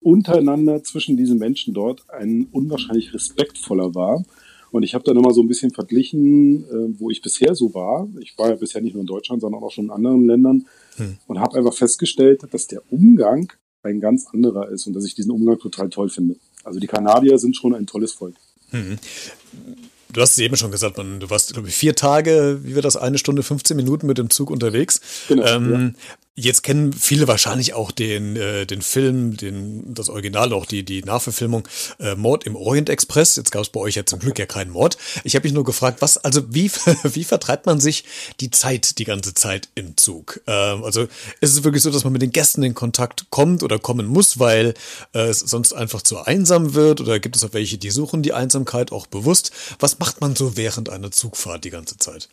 untereinander 0.00 0.84
zwischen 0.84 1.16
diesen 1.16 1.38
Menschen 1.38 1.74
dort 1.74 2.04
ein 2.10 2.46
unwahrscheinlich 2.52 3.12
respektvoller 3.12 3.94
war. 3.94 4.24
Und 4.70 4.82
ich 4.82 4.94
habe 4.94 5.04
dann 5.04 5.16
immer 5.16 5.32
so 5.32 5.40
ein 5.40 5.48
bisschen 5.48 5.70
verglichen, 5.70 6.64
äh, 6.64 7.00
wo 7.00 7.10
ich 7.10 7.22
bisher 7.22 7.54
so 7.54 7.74
war. 7.74 8.08
Ich 8.20 8.36
war 8.36 8.50
ja 8.50 8.56
bisher 8.56 8.82
nicht 8.82 8.94
nur 8.94 9.00
in 9.00 9.06
Deutschland, 9.06 9.40
sondern 9.40 9.62
auch 9.62 9.70
schon 9.70 9.86
in 9.86 9.90
anderen 9.90 10.26
Ländern 10.26 10.66
hm. 10.96 11.18
und 11.26 11.40
habe 11.40 11.56
einfach 11.56 11.74
festgestellt, 11.74 12.42
dass 12.50 12.66
der 12.66 12.82
Umgang 12.90 13.52
ein 13.82 14.00
ganz 14.00 14.26
anderer 14.32 14.68
ist 14.70 14.86
und 14.86 14.94
dass 14.94 15.04
ich 15.04 15.14
diesen 15.14 15.30
Umgang 15.30 15.58
total 15.58 15.88
toll 15.90 16.08
finde. 16.08 16.36
Also 16.64 16.80
die 16.80 16.86
Kanadier 16.86 17.38
sind 17.38 17.56
schon 17.56 17.74
ein 17.74 17.86
tolles 17.86 18.12
Volk. 18.12 18.34
Hm. 18.70 18.98
Du 20.12 20.20
hast 20.20 20.32
es 20.32 20.38
eben 20.38 20.56
schon 20.56 20.70
gesagt, 20.70 20.96
man, 20.96 21.20
du 21.20 21.28
warst, 21.28 21.52
glaube 21.52 21.68
ich, 21.68 21.74
vier 21.74 21.94
Tage, 21.94 22.60
wie 22.62 22.74
wir 22.74 22.82
das, 22.82 22.96
eine 22.96 23.18
Stunde, 23.18 23.42
15 23.42 23.76
Minuten 23.76 24.06
mit 24.06 24.16
dem 24.16 24.30
Zug 24.30 24.50
unterwegs. 24.50 25.00
Genau. 25.28 25.44
Ähm, 25.44 25.94
ja. 25.96 26.14
Jetzt 26.36 26.64
kennen 26.64 26.92
viele 26.92 27.28
wahrscheinlich 27.28 27.74
auch 27.74 27.92
den, 27.92 28.34
äh, 28.34 28.66
den 28.66 28.82
Film, 28.82 29.36
den, 29.36 29.94
das 29.94 30.08
Original, 30.08 30.52
auch 30.52 30.66
die, 30.66 30.82
die 30.82 31.00
Nachverfilmung 31.02 31.68
äh, 32.00 32.16
Mord 32.16 32.42
im 32.42 32.56
Orient 32.56 32.88
Express. 32.88 33.36
Jetzt 33.36 33.52
gab 33.52 33.62
es 33.62 33.68
bei 33.68 33.78
euch 33.78 33.94
ja 33.94 34.04
zum 34.04 34.18
Glück 34.18 34.36
ja 34.40 34.46
keinen 34.46 34.72
Mord. 34.72 34.98
Ich 35.22 35.36
habe 35.36 35.46
mich 35.46 35.52
nur 35.52 35.62
gefragt, 35.62 36.02
was, 36.02 36.18
also 36.18 36.42
wie, 36.52 36.72
wie 37.04 37.22
vertreibt 37.22 37.66
man 37.66 37.78
sich 37.78 38.02
die 38.40 38.50
Zeit 38.50 38.98
die 38.98 39.04
ganze 39.04 39.34
Zeit 39.34 39.68
im 39.76 39.96
Zug? 39.96 40.40
Ähm, 40.48 40.82
also 40.82 41.02
ist 41.40 41.52
es 41.52 41.62
wirklich 41.62 41.84
so, 41.84 41.92
dass 41.92 42.02
man 42.02 42.12
mit 42.12 42.22
den 42.22 42.32
Gästen 42.32 42.64
in 42.64 42.74
Kontakt 42.74 43.30
kommt 43.30 43.62
oder 43.62 43.78
kommen 43.78 44.06
muss, 44.06 44.40
weil 44.40 44.74
äh, 45.12 45.28
es 45.28 45.38
sonst 45.38 45.72
einfach 45.72 46.02
zu 46.02 46.18
einsam 46.18 46.74
wird? 46.74 47.00
Oder 47.00 47.20
gibt 47.20 47.36
es 47.36 47.44
auch 47.44 47.52
welche, 47.52 47.78
die 47.78 47.90
suchen 47.90 48.24
die 48.24 48.32
Einsamkeit 48.32 48.90
auch 48.90 49.06
bewusst? 49.06 49.52
Was 49.78 50.00
macht 50.00 50.20
man 50.20 50.34
so 50.34 50.56
während 50.56 50.90
einer 50.90 51.12
Zugfahrt 51.12 51.62
die 51.64 51.70
ganze 51.70 51.96
Zeit? 51.96 52.28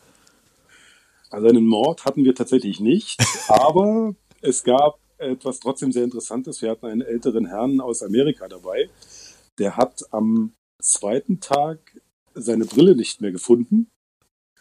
Also 1.32 1.48
einen 1.48 1.66
Mord 1.66 2.04
hatten 2.04 2.24
wir 2.24 2.34
tatsächlich 2.34 2.78
nicht, 2.78 3.18
aber 3.48 4.14
es 4.42 4.64
gab 4.64 4.98
etwas 5.18 5.60
trotzdem 5.60 5.92
sehr 5.92 6.04
Interessantes. 6.04 6.60
Wir 6.62 6.70
hatten 6.70 6.86
einen 6.86 7.00
älteren 7.00 7.46
Herrn 7.46 7.80
aus 7.80 8.02
Amerika 8.02 8.48
dabei, 8.48 8.90
der 9.58 9.76
hat 9.76 10.02
am 10.10 10.52
zweiten 10.80 11.40
Tag 11.40 11.78
seine 12.34 12.64
Brille 12.64 12.96
nicht 12.96 13.20
mehr 13.20 13.32
gefunden 13.32 13.90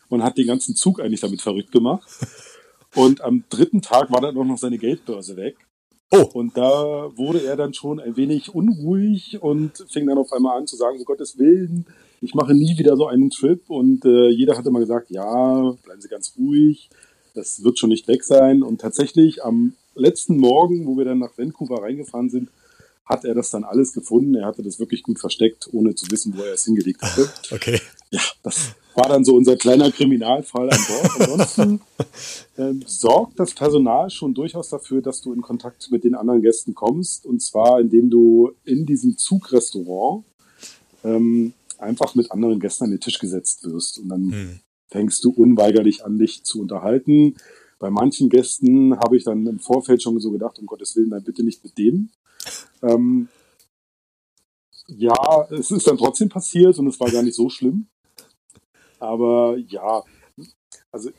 und 0.09 0.23
hat 0.23 0.37
den 0.37 0.47
ganzen 0.47 0.75
Zug 0.75 0.99
eigentlich 0.99 1.21
damit 1.21 1.41
verrückt 1.41 1.71
gemacht. 1.71 2.09
Und 2.93 3.21
am 3.21 3.45
dritten 3.47 3.81
Tag 3.81 4.11
war 4.11 4.19
dann 4.19 4.35
auch 4.35 4.43
noch 4.43 4.57
seine 4.57 4.77
Geldbörse 4.77 5.37
weg. 5.37 5.55
Oh. 6.11 6.29
Und 6.33 6.57
da 6.57 7.09
wurde 7.15 7.41
er 7.45 7.55
dann 7.55 7.73
schon 7.73 8.01
ein 8.01 8.17
wenig 8.17 8.53
unruhig 8.53 9.41
und 9.41 9.85
fing 9.89 10.05
dann 10.07 10.17
auf 10.17 10.33
einmal 10.33 10.57
an 10.57 10.67
zu 10.67 10.75
sagen, 10.75 10.99
um 10.99 11.05
Gottes 11.05 11.37
Willen, 11.37 11.85
ich 12.21 12.35
mache 12.35 12.53
nie 12.53 12.77
wieder 12.77 12.95
so 12.95 13.07
einen 13.07 13.29
Trip. 13.29 13.69
Und 13.69 14.05
äh, 14.05 14.29
jeder 14.29 14.57
hat 14.57 14.65
immer 14.65 14.79
gesagt, 14.79 15.09
ja, 15.09 15.75
bleiben 15.83 16.01
Sie 16.01 16.07
ganz 16.07 16.33
ruhig, 16.37 16.89
das 17.33 17.63
wird 17.63 17.79
schon 17.79 17.89
nicht 17.89 18.07
weg 18.07 18.23
sein. 18.23 18.63
Und 18.63 18.79
tatsächlich 18.79 19.43
am 19.43 19.73
letzten 19.95 20.37
Morgen, 20.37 20.85
wo 20.85 20.97
wir 20.97 21.05
dann 21.05 21.19
nach 21.19 21.37
Vancouver 21.37 21.81
reingefahren 21.81 22.29
sind, 22.29 22.49
hat 23.05 23.25
er 23.25 23.33
das 23.33 23.49
dann 23.49 23.63
alles 23.63 23.93
gefunden. 23.93 24.35
Er 24.35 24.45
hatte 24.45 24.63
das 24.63 24.79
wirklich 24.79 25.03
gut 25.03 25.19
versteckt, 25.19 25.67
ohne 25.73 25.95
zu 25.95 26.09
wissen, 26.11 26.37
wo 26.37 26.43
er 26.43 26.53
es 26.53 26.65
hingelegt 26.65 27.01
hatte. 27.01 27.29
Okay. 27.51 27.81
Ja, 28.13 28.21
das 28.43 28.75
war 28.93 29.07
dann 29.07 29.23
so 29.23 29.35
unser 29.35 29.55
kleiner 29.55 29.89
Kriminalfall 29.89 30.69
an 30.69 30.79
Bord. 30.87 31.21
Ansonsten 31.21 31.81
ähm, 32.57 32.83
sorgt 32.85 33.39
das 33.39 33.53
Personal 33.53 34.09
schon 34.09 34.33
durchaus 34.33 34.69
dafür, 34.69 35.01
dass 35.01 35.21
du 35.21 35.33
in 35.33 35.41
Kontakt 35.41 35.89
mit 35.91 36.03
den 36.03 36.13
anderen 36.13 36.41
Gästen 36.41 36.75
kommst. 36.75 37.25
Und 37.25 37.41
zwar, 37.41 37.79
indem 37.79 38.09
du 38.09 38.51
in 38.65 38.85
diesem 38.85 39.17
Zugrestaurant 39.17 40.25
ähm, 41.05 41.53
einfach 41.81 42.15
mit 42.15 42.31
anderen 42.31 42.59
Gästen 42.59 42.85
an 42.85 42.91
den 42.91 42.99
Tisch 42.99 43.19
gesetzt 43.19 43.63
wirst. 43.63 43.99
Und 43.99 44.09
dann 44.09 44.31
hm. 44.31 44.59
fängst 44.87 45.23
du 45.23 45.31
unweigerlich 45.31 46.05
an, 46.05 46.17
dich 46.17 46.43
zu 46.43 46.61
unterhalten. 46.61 47.35
Bei 47.79 47.89
manchen 47.89 48.29
Gästen 48.29 48.97
habe 48.97 49.17
ich 49.17 49.23
dann 49.23 49.45
im 49.47 49.59
Vorfeld 49.59 50.03
schon 50.03 50.19
so 50.19 50.31
gedacht, 50.31 50.59
um 50.59 50.65
Gottes 50.65 50.95
Willen, 50.95 51.09
dann 51.09 51.23
bitte 51.23 51.43
nicht 51.43 51.63
mit 51.63 51.77
dem. 51.77 52.09
Ähm, 52.83 53.27
ja, 54.87 55.47
es 55.51 55.69
ist 55.69 55.85
dann 55.85 55.97
trotzdem 55.97 56.29
passiert 56.29 56.79
und 56.79 56.87
es 56.87 56.99
war 56.99 57.11
gar 57.11 57.21
nicht 57.21 57.35
so 57.35 57.47
schlimm. 57.47 57.85
Aber 58.97 59.55
ja, 59.57 60.03
also 60.91 61.11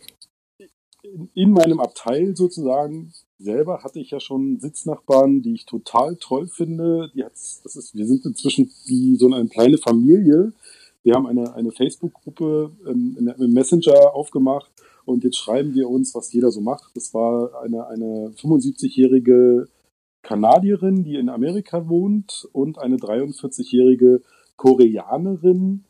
in 1.35 1.51
meinem 1.53 1.81
Abteil 1.81 2.37
sozusagen 2.37 3.13
selber 3.39 3.83
hatte 3.83 3.99
ich 3.99 4.11
ja 4.11 4.21
schon 4.21 4.61
Sitznachbarn, 4.61 5.43
die 5.43 5.55
ich 5.55 5.67
total 5.67 6.17
toll 6.17 6.47
finde. 6.47 7.11
Die 7.15 7.25
hat's, 7.25 7.61
das 7.63 7.77
ist, 7.77 7.97
wir 7.97 8.07
sind 8.07 8.25
inzwischen 8.25 8.71
wie 8.87 9.17
so 9.17 9.27
eine 9.27 9.49
kleine 9.49 9.79
Familie. 9.79 10.53
Wir 11.03 11.15
haben 11.15 11.27
eine, 11.27 11.55
eine 11.55 11.73
Facebook-Gruppe 11.73 12.71
ähm, 12.87 13.35
im 13.37 13.53
Messenger 13.53 14.15
aufgemacht 14.15 14.71
und 15.05 15.25
jetzt 15.25 15.39
schreiben 15.39 15.75
wir 15.75 15.89
uns, 15.89 16.15
was 16.15 16.33
jeder 16.33 16.53
so 16.53 16.61
macht. 16.61 16.93
Das 16.95 17.13
war 17.13 17.61
eine, 17.63 17.89
eine 17.89 18.33
75-jährige 18.37 19.69
Kanadierin, 20.23 21.03
die 21.03 21.17
in 21.17 21.29
Amerika 21.29 21.89
wohnt 21.89 22.49
und 22.53 22.79
eine 22.79 22.97
43-jährige 22.97 24.23
Koreanerin, 24.57 25.85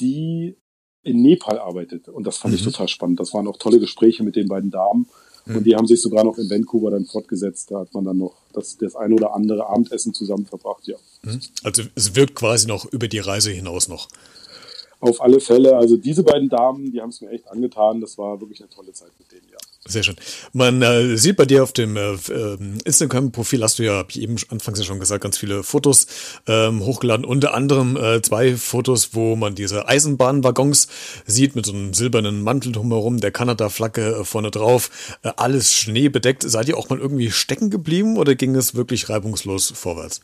die 0.00 0.56
in 1.02 1.22
Nepal 1.22 1.58
arbeitet. 1.58 2.08
Und 2.08 2.26
das 2.26 2.38
fand 2.38 2.52
mhm. 2.52 2.58
ich 2.58 2.64
total 2.64 2.88
spannend. 2.88 3.20
Das 3.20 3.32
waren 3.34 3.46
auch 3.46 3.56
tolle 3.56 3.80
Gespräche 3.80 4.22
mit 4.22 4.36
den 4.36 4.48
beiden 4.48 4.70
Damen. 4.70 5.06
Mhm. 5.46 5.56
Und 5.56 5.64
die 5.64 5.74
haben 5.74 5.86
sich 5.86 6.00
sogar 6.00 6.24
noch 6.24 6.38
in 6.38 6.50
Vancouver 6.50 6.90
dann 6.90 7.06
fortgesetzt. 7.06 7.70
Da 7.70 7.80
hat 7.80 7.94
man 7.94 8.04
dann 8.04 8.18
noch 8.18 8.34
das, 8.52 8.76
das 8.76 8.96
ein 8.96 9.12
oder 9.12 9.34
andere 9.34 9.68
Abendessen 9.68 10.14
zusammen 10.14 10.46
verbracht, 10.46 10.86
ja. 10.86 10.96
Mhm. 11.22 11.40
Also 11.62 11.82
es 11.94 12.14
wirkt 12.14 12.34
quasi 12.34 12.66
noch 12.66 12.84
über 12.86 13.08
die 13.08 13.18
Reise 13.18 13.50
hinaus 13.50 13.88
noch. 13.88 14.08
Auf 15.00 15.20
alle 15.20 15.38
Fälle. 15.40 15.76
Also 15.76 15.96
diese 15.96 16.24
beiden 16.24 16.48
Damen, 16.48 16.90
die 16.90 17.00
haben 17.00 17.10
es 17.10 17.20
mir 17.20 17.30
echt 17.30 17.48
angetan. 17.48 18.00
Das 18.00 18.18
war 18.18 18.40
wirklich 18.40 18.60
eine 18.60 18.68
tolle 18.68 18.92
Zeit 18.92 19.10
mit 19.18 19.30
denen, 19.30 19.48
ja. 19.50 19.58
Sehr 19.86 20.02
schön. 20.02 20.16
Man 20.52 20.82
äh, 20.82 21.16
sieht 21.16 21.36
bei 21.36 21.46
dir 21.46 21.62
auf 21.62 21.72
dem 21.72 21.96
äh, 21.96 22.14
ähm, 22.30 22.78
Instagram-Profil, 22.84 23.62
hast 23.62 23.78
du 23.78 23.84
ja, 23.84 23.94
hab 23.94 24.10
ich 24.10 24.20
eben 24.20 24.36
anfangs 24.50 24.78
ja 24.78 24.84
schon 24.84 25.00
gesagt, 25.00 25.22
ganz 25.22 25.38
viele 25.38 25.62
Fotos 25.62 26.06
ähm, 26.46 26.84
hochgeladen. 26.84 27.24
Unter 27.24 27.54
anderem 27.54 27.96
äh, 27.96 28.20
zwei 28.20 28.56
Fotos, 28.56 29.14
wo 29.14 29.34
man 29.34 29.54
diese 29.54 29.88
Eisenbahnwaggons 29.88 30.88
sieht 31.26 31.56
mit 31.56 31.64
so 31.64 31.72
einem 31.72 31.94
silbernen 31.94 32.42
Mantel 32.42 32.72
drumherum, 32.72 33.18
der 33.18 33.30
Kanada-Flagge 33.30 34.18
äh, 34.20 34.24
vorne 34.24 34.50
drauf, 34.50 35.18
äh, 35.22 35.30
alles 35.36 35.72
schneebedeckt. 35.72 36.42
Seid 36.42 36.68
ihr 36.68 36.76
auch 36.76 36.90
mal 36.90 36.98
irgendwie 36.98 37.30
stecken 37.30 37.70
geblieben 37.70 38.18
oder 38.18 38.34
ging 38.34 38.56
es 38.56 38.74
wirklich 38.74 39.08
reibungslos 39.08 39.72
vorwärts? 39.74 40.20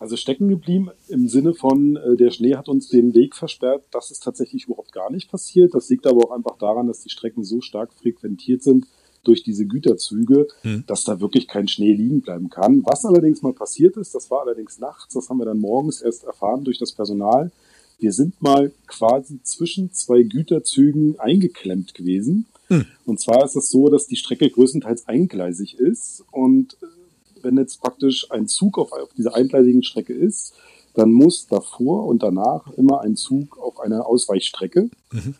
Also 0.00 0.16
stecken 0.16 0.48
geblieben 0.48 0.88
im 1.08 1.28
Sinne 1.28 1.52
von, 1.52 1.96
äh, 1.96 2.16
der 2.16 2.30
Schnee 2.30 2.56
hat 2.56 2.68
uns 2.68 2.88
den 2.88 3.14
Weg 3.14 3.36
versperrt. 3.36 3.84
Das 3.90 4.10
ist 4.10 4.22
tatsächlich 4.22 4.64
überhaupt 4.64 4.92
gar 4.92 5.12
nicht 5.12 5.30
passiert. 5.30 5.74
Das 5.74 5.90
liegt 5.90 6.06
aber 6.06 6.24
auch 6.24 6.30
einfach 6.30 6.56
daran, 6.56 6.86
dass 6.86 7.02
die 7.02 7.10
Strecken 7.10 7.44
so 7.44 7.60
stark 7.60 7.92
frequentiert 7.92 8.62
sind 8.62 8.86
durch 9.24 9.42
diese 9.42 9.66
Güterzüge, 9.66 10.48
hm. 10.62 10.84
dass 10.86 11.04
da 11.04 11.20
wirklich 11.20 11.46
kein 11.46 11.68
Schnee 11.68 11.92
liegen 11.92 12.22
bleiben 12.22 12.48
kann. 12.48 12.82
Was 12.86 13.04
allerdings 13.04 13.42
mal 13.42 13.52
passiert 13.52 13.98
ist, 13.98 14.14
das 14.14 14.30
war 14.30 14.40
allerdings 14.40 14.78
nachts, 14.78 15.12
das 15.12 15.28
haben 15.28 15.36
wir 15.36 15.44
dann 15.44 15.58
morgens 15.58 16.00
erst 16.00 16.24
erfahren 16.24 16.64
durch 16.64 16.78
das 16.78 16.92
Personal. 16.92 17.52
Wir 17.98 18.14
sind 18.14 18.40
mal 18.40 18.72
quasi 18.86 19.42
zwischen 19.42 19.92
zwei 19.92 20.22
Güterzügen 20.22 21.20
eingeklemmt 21.20 21.92
gewesen. 21.92 22.46
Hm. 22.68 22.86
Und 23.04 23.20
zwar 23.20 23.44
ist 23.44 23.56
es 23.56 23.70
so, 23.70 23.90
dass 23.90 24.06
die 24.06 24.16
Strecke 24.16 24.48
größtenteils 24.48 25.06
eingleisig 25.06 25.78
ist 25.78 26.24
und 26.30 26.78
äh, 26.80 26.86
wenn 27.42 27.56
jetzt 27.56 27.80
praktisch 27.80 28.30
ein 28.30 28.46
Zug 28.46 28.78
auf, 28.78 28.92
auf 28.92 29.12
dieser 29.14 29.34
eingleisigen 29.34 29.82
Strecke 29.82 30.12
ist, 30.12 30.54
dann 30.94 31.12
muss 31.12 31.46
davor 31.46 32.06
und 32.06 32.22
danach 32.22 32.70
immer 32.72 33.00
ein 33.00 33.16
Zug 33.16 33.58
auf 33.58 33.80
einer 33.80 34.06
Ausweichstrecke. 34.06 34.90
Mhm. 35.12 35.34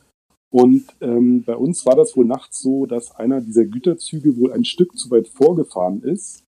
Und 0.51 0.87
ähm, 1.01 1.45
bei 1.45 1.57
uns 1.57 1.87
war 1.87 1.95
das 1.95 2.17
wohl 2.17 2.27
nachts 2.27 2.61
so, 2.61 2.87
dass 2.87 3.15
einer 3.15 3.41
dieser 3.41 3.65
Güterzüge 3.65 4.37
wohl 4.37 4.53
ein 4.53 4.65
Stück 4.65 4.99
zu 4.99 5.11
weit 5.11 5.29
vorgefahren 5.29 6.03
ist 6.03 6.43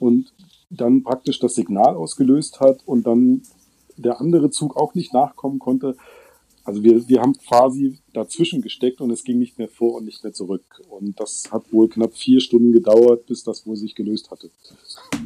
und 0.00 0.32
dann 0.70 1.02
praktisch 1.02 1.38
das 1.38 1.54
Signal 1.54 1.94
ausgelöst 1.94 2.60
hat 2.60 2.80
und 2.84 3.06
dann 3.06 3.42
der 3.96 4.20
andere 4.20 4.50
Zug 4.50 4.76
auch 4.76 4.94
nicht 4.94 5.12
nachkommen 5.12 5.58
konnte. 5.58 5.96
Also 6.68 6.84
wir, 6.84 7.08
wir 7.08 7.22
haben 7.22 7.32
quasi 7.32 7.98
dazwischen 8.12 8.60
gesteckt 8.60 9.00
und 9.00 9.10
es 9.10 9.24
ging 9.24 9.38
nicht 9.38 9.56
mehr 9.56 9.68
vor 9.68 9.94
und 9.94 10.04
nicht 10.04 10.22
mehr 10.22 10.34
zurück. 10.34 10.82
Und 10.90 11.18
das 11.18 11.44
hat 11.50 11.72
wohl 11.72 11.88
knapp 11.88 12.14
vier 12.14 12.42
Stunden 12.42 12.72
gedauert, 12.72 13.24
bis 13.24 13.42
das 13.42 13.66
wohl 13.66 13.74
sich 13.74 13.94
gelöst 13.94 14.30
hatte. 14.30 14.50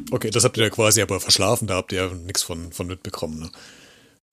Okay, 0.09 0.29
das 0.29 0.45
habt 0.45 0.55
ihr 0.55 0.63
ja 0.63 0.69
quasi 0.69 1.01
aber 1.01 1.19
verschlafen, 1.19 1.67
da 1.67 1.75
habt 1.75 1.91
ihr 1.91 2.05
ja 2.05 2.13
nichts 2.13 2.43
von, 2.43 2.71
von 2.71 2.87
mitbekommen. 2.87 3.41
Ne? 3.41 3.49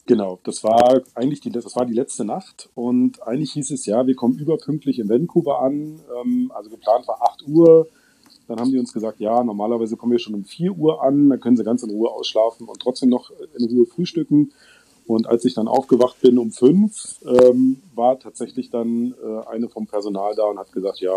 Genau, 0.07 0.39
das 0.45 0.63
war 0.63 1.03
eigentlich 1.17 1.41
die, 1.41 1.51
das 1.51 1.75
war 1.75 1.85
die 1.85 1.95
letzte 1.95 2.25
Nacht 2.25 2.71
und 2.75 3.21
eigentlich 3.27 3.55
hieß 3.55 3.73
es 3.73 3.87
ja, 3.87 4.07
wir 4.07 4.15
kommen 4.15 4.39
überpünktlich 4.39 5.01
in 5.01 5.09
Vancouver 5.09 5.63
an. 5.63 6.01
Ähm, 6.23 6.53
also 6.55 6.71
geplant 6.71 7.09
war 7.09 7.21
8 7.23 7.43
Uhr. 7.49 7.89
Dann 8.47 8.61
haben 8.61 8.71
die 8.71 8.79
uns 8.79 8.93
gesagt, 8.93 9.19
ja, 9.19 9.43
normalerweise 9.43 9.97
kommen 9.97 10.13
wir 10.13 10.21
schon 10.21 10.35
um 10.35 10.45
4 10.45 10.79
Uhr 10.79 11.03
an, 11.03 11.29
dann 11.29 11.41
können 11.41 11.57
sie 11.57 11.65
ganz 11.65 11.83
in 11.83 11.91
Ruhe 11.91 12.09
ausschlafen 12.09 12.69
und 12.69 12.79
trotzdem 12.81 13.09
noch 13.09 13.33
in 13.59 13.67
Ruhe 13.67 13.87
frühstücken. 13.87 14.53
Und 15.11 15.27
als 15.27 15.45
ich 15.45 15.55
dann 15.55 15.67
aufgewacht 15.67 16.21
bin 16.21 16.39
um 16.39 16.53
fünf, 16.53 17.17
ähm, 17.27 17.83
war 17.97 18.21
tatsächlich 18.21 18.71
dann 18.71 19.15
äh, 19.21 19.49
eine 19.49 19.69
vom 19.69 19.89
Personal 19.89 20.37
da 20.37 20.45
und 20.45 20.59
hat 20.59 20.71
gesagt, 20.71 21.01
ja, 21.01 21.13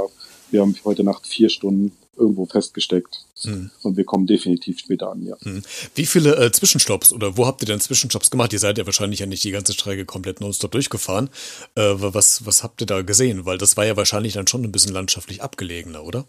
wir 0.49 0.61
haben 0.61 0.75
heute 0.83 1.03
Nacht 1.03 1.27
vier 1.27 1.49
Stunden 1.49 1.91
irgendwo 2.17 2.45
festgesteckt 2.45 3.25
mhm. 3.43 3.69
und 3.83 3.95
wir 3.95 4.03
kommen 4.03 4.25
definitiv 4.25 4.79
später 4.79 5.11
an, 5.11 5.23
ja. 5.23 5.35
Mhm. 5.41 5.61
Wie 5.93 6.07
viele 6.07 6.35
äh, 6.37 6.51
Zwischenstopps 6.51 7.13
oder 7.13 7.37
wo 7.37 7.45
habt 7.45 7.61
ihr 7.61 7.67
denn 7.67 7.79
Zwischenstopps 7.79 8.31
gemacht? 8.31 8.51
Ihr 8.53 8.59
seid 8.59 8.79
ja 8.79 8.85
wahrscheinlich 8.87 9.19
ja 9.19 9.27
nicht 9.27 9.43
die 9.43 9.51
ganze 9.51 9.73
Strecke 9.73 10.05
komplett 10.05 10.41
nonstop 10.41 10.71
durchgefahren. 10.71 11.29
Äh, 11.75 11.93
was, 11.95 12.47
was 12.47 12.63
habt 12.63 12.81
ihr 12.81 12.87
da 12.87 13.03
gesehen? 13.03 13.45
Weil 13.45 13.59
das 13.59 13.77
war 13.77 13.85
ja 13.85 13.95
wahrscheinlich 13.95 14.33
dann 14.33 14.47
schon 14.47 14.63
ein 14.63 14.71
bisschen 14.71 14.93
landschaftlich 14.93 15.43
abgelegener, 15.43 16.03
oder? 16.03 16.25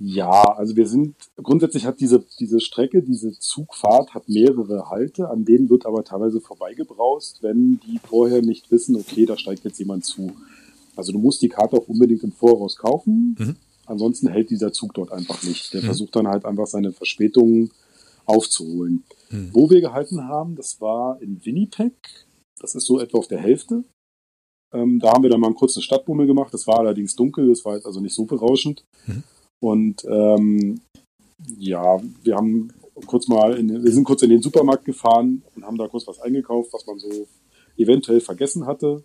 Ja, 0.00 0.56
also 0.56 0.76
wir 0.76 0.86
sind, 0.86 1.16
grundsätzlich 1.36 1.84
hat 1.84 2.00
diese, 2.00 2.24
diese 2.38 2.60
Strecke, 2.60 3.02
diese 3.02 3.36
Zugfahrt 3.38 4.14
hat 4.14 4.28
mehrere 4.28 4.90
Halte, 4.90 5.28
an 5.28 5.44
denen 5.44 5.68
wird 5.70 5.86
aber 5.86 6.04
teilweise 6.04 6.40
vorbeigebraust, 6.40 7.42
wenn 7.42 7.80
die 7.80 7.98
vorher 7.98 8.40
nicht 8.40 8.70
wissen, 8.70 8.94
okay, 8.94 9.26
da 9.26 9.36
steigt 9.36 9.64
jetzt 9.64 9.78
jemand 9.78 10.04
zu. 10.04 10.32
Also 10.94 11.10
du 11.10 11.18
musst 11.18 11.42
die 11.42 11.48
Karte 11.48 11.76
auch 11.76 11.88
unbedingt 11.88 12.22
im 12.22 12.30
Voraus 12.30 12.76
kaufen, 12.76 13.36
mhm. 13.38 13.56
ansonsten 13.86 14.28
hält 14.28 14.50
dieser 14.50 14.72
Zug 14.72 14.94
dort 14.94 15.10
einfach 15.10 15.42
nicht. 15.42 15.74
Der 15.74 15.82
mhm. 15.82 15.86
versucht 15.86 16.14
dann 16.14 16.28
halt 16.28 16.44
einfach 16.44 16.68
seine 16.68 16.92
Verspätungen 16.92 17.72
aufzuholen. 18.24 19.02
Mhm. 19.30 19.50
Wo 19.52 19.68
wir 19.68 19.80
gehalten 19.80 20.28
haben, 20.28 20.54
das 20.54 20.80
war 20.80 21.20
in 21.20 21.44
Winnipeg, 21.44 21.94
das 22.60 22.76
ist 22.76 22.86
so 22.86 23.00
etwa 23.00 23.18
auf 23.18 23.28
der 23.28 23.40
Hälfte. 23.40 23.82
Ähm, 24.72 25.00
da 25.00 25.12
haben 25.12 25.24
wir 25.24 25.30
dann 25.30 25.40
mal 25.40 25.48
einen 25.48 25.56
kurzen 25.56 25.82
Stadtbummel 25.82 26.28
gemacht, 26.28 26.54
das 26.54 26.68
war 26.68 26.78
allerdings 26.78 27.16
dunkel, 27.16 27.48
das 27.48 27.64
war 27.64 27.74
jetzt 27.74 27.86
also 27.86 28.00
nicht 28.00 28.14
so 28.14 28.26
berauschend. 28.26 28.84
Und 29.60 30.04
ähm, 30.08 30.80
ja, 31.58 32.00
wir 32.22 32.36
haben 32.36 32.72
kurz 33.06 33.28
mal, 33.28 33.56
in, 33.56 33.84
wir 33.84 33.92
sind 33.92 34.04
kurz 34.04 34.22
in 34.22 34.30
den 34.30 34.42
Supermarkt 34.42 34.84
gefahren 34.84 35.42
und 35.54 35.64
haben 35.64 35.78
da 35.78 35.88
kurz 35.88 36.06
was 36.06 36.20
eingekauft, 36.20 36.72
was 36.72 36.86
man 36.86 36.98
so 36.98 37.26
eventuell 37.76 38.20
vergessen 38.20 38.66
hatte 38.66 39.04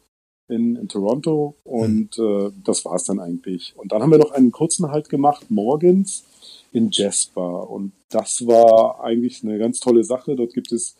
in, 0.49 0.75
in 0.75 0.87
Toronto. 0.87 1.55
Und 1.63 2.17
mhm. 2.17 2.23
äh, 2.23 2.51
das 2.63 2.85
war's 2.85 3.05
dann 3.05 3.19
eigentlich. 3.19 3.73
Und 3.75 3.91
dann 3.91 4.01
haben 4.01 4.11
wir 4.11 4.17
noch 4.17 4.31
einen 4.31 4.51
kurzen 4.51 4.91
Halt 4.91 5.09
gemacht, 5.09 5.49
morgens 5.49 6.25
in 6.71 6.89
Jasper. 6.91 7.69
Und 7.69 7.93
das 8.09 8.45
war 8.47 9.03
eigentlich 9.03 9.43
eine 9.43 9.57
ganz 9.57 9.79
tolle 9.79 10.03
Sache. 10.03 10.35
Dort 10.35 10.53
gibt 10.53 10.71
es 10.71 10.95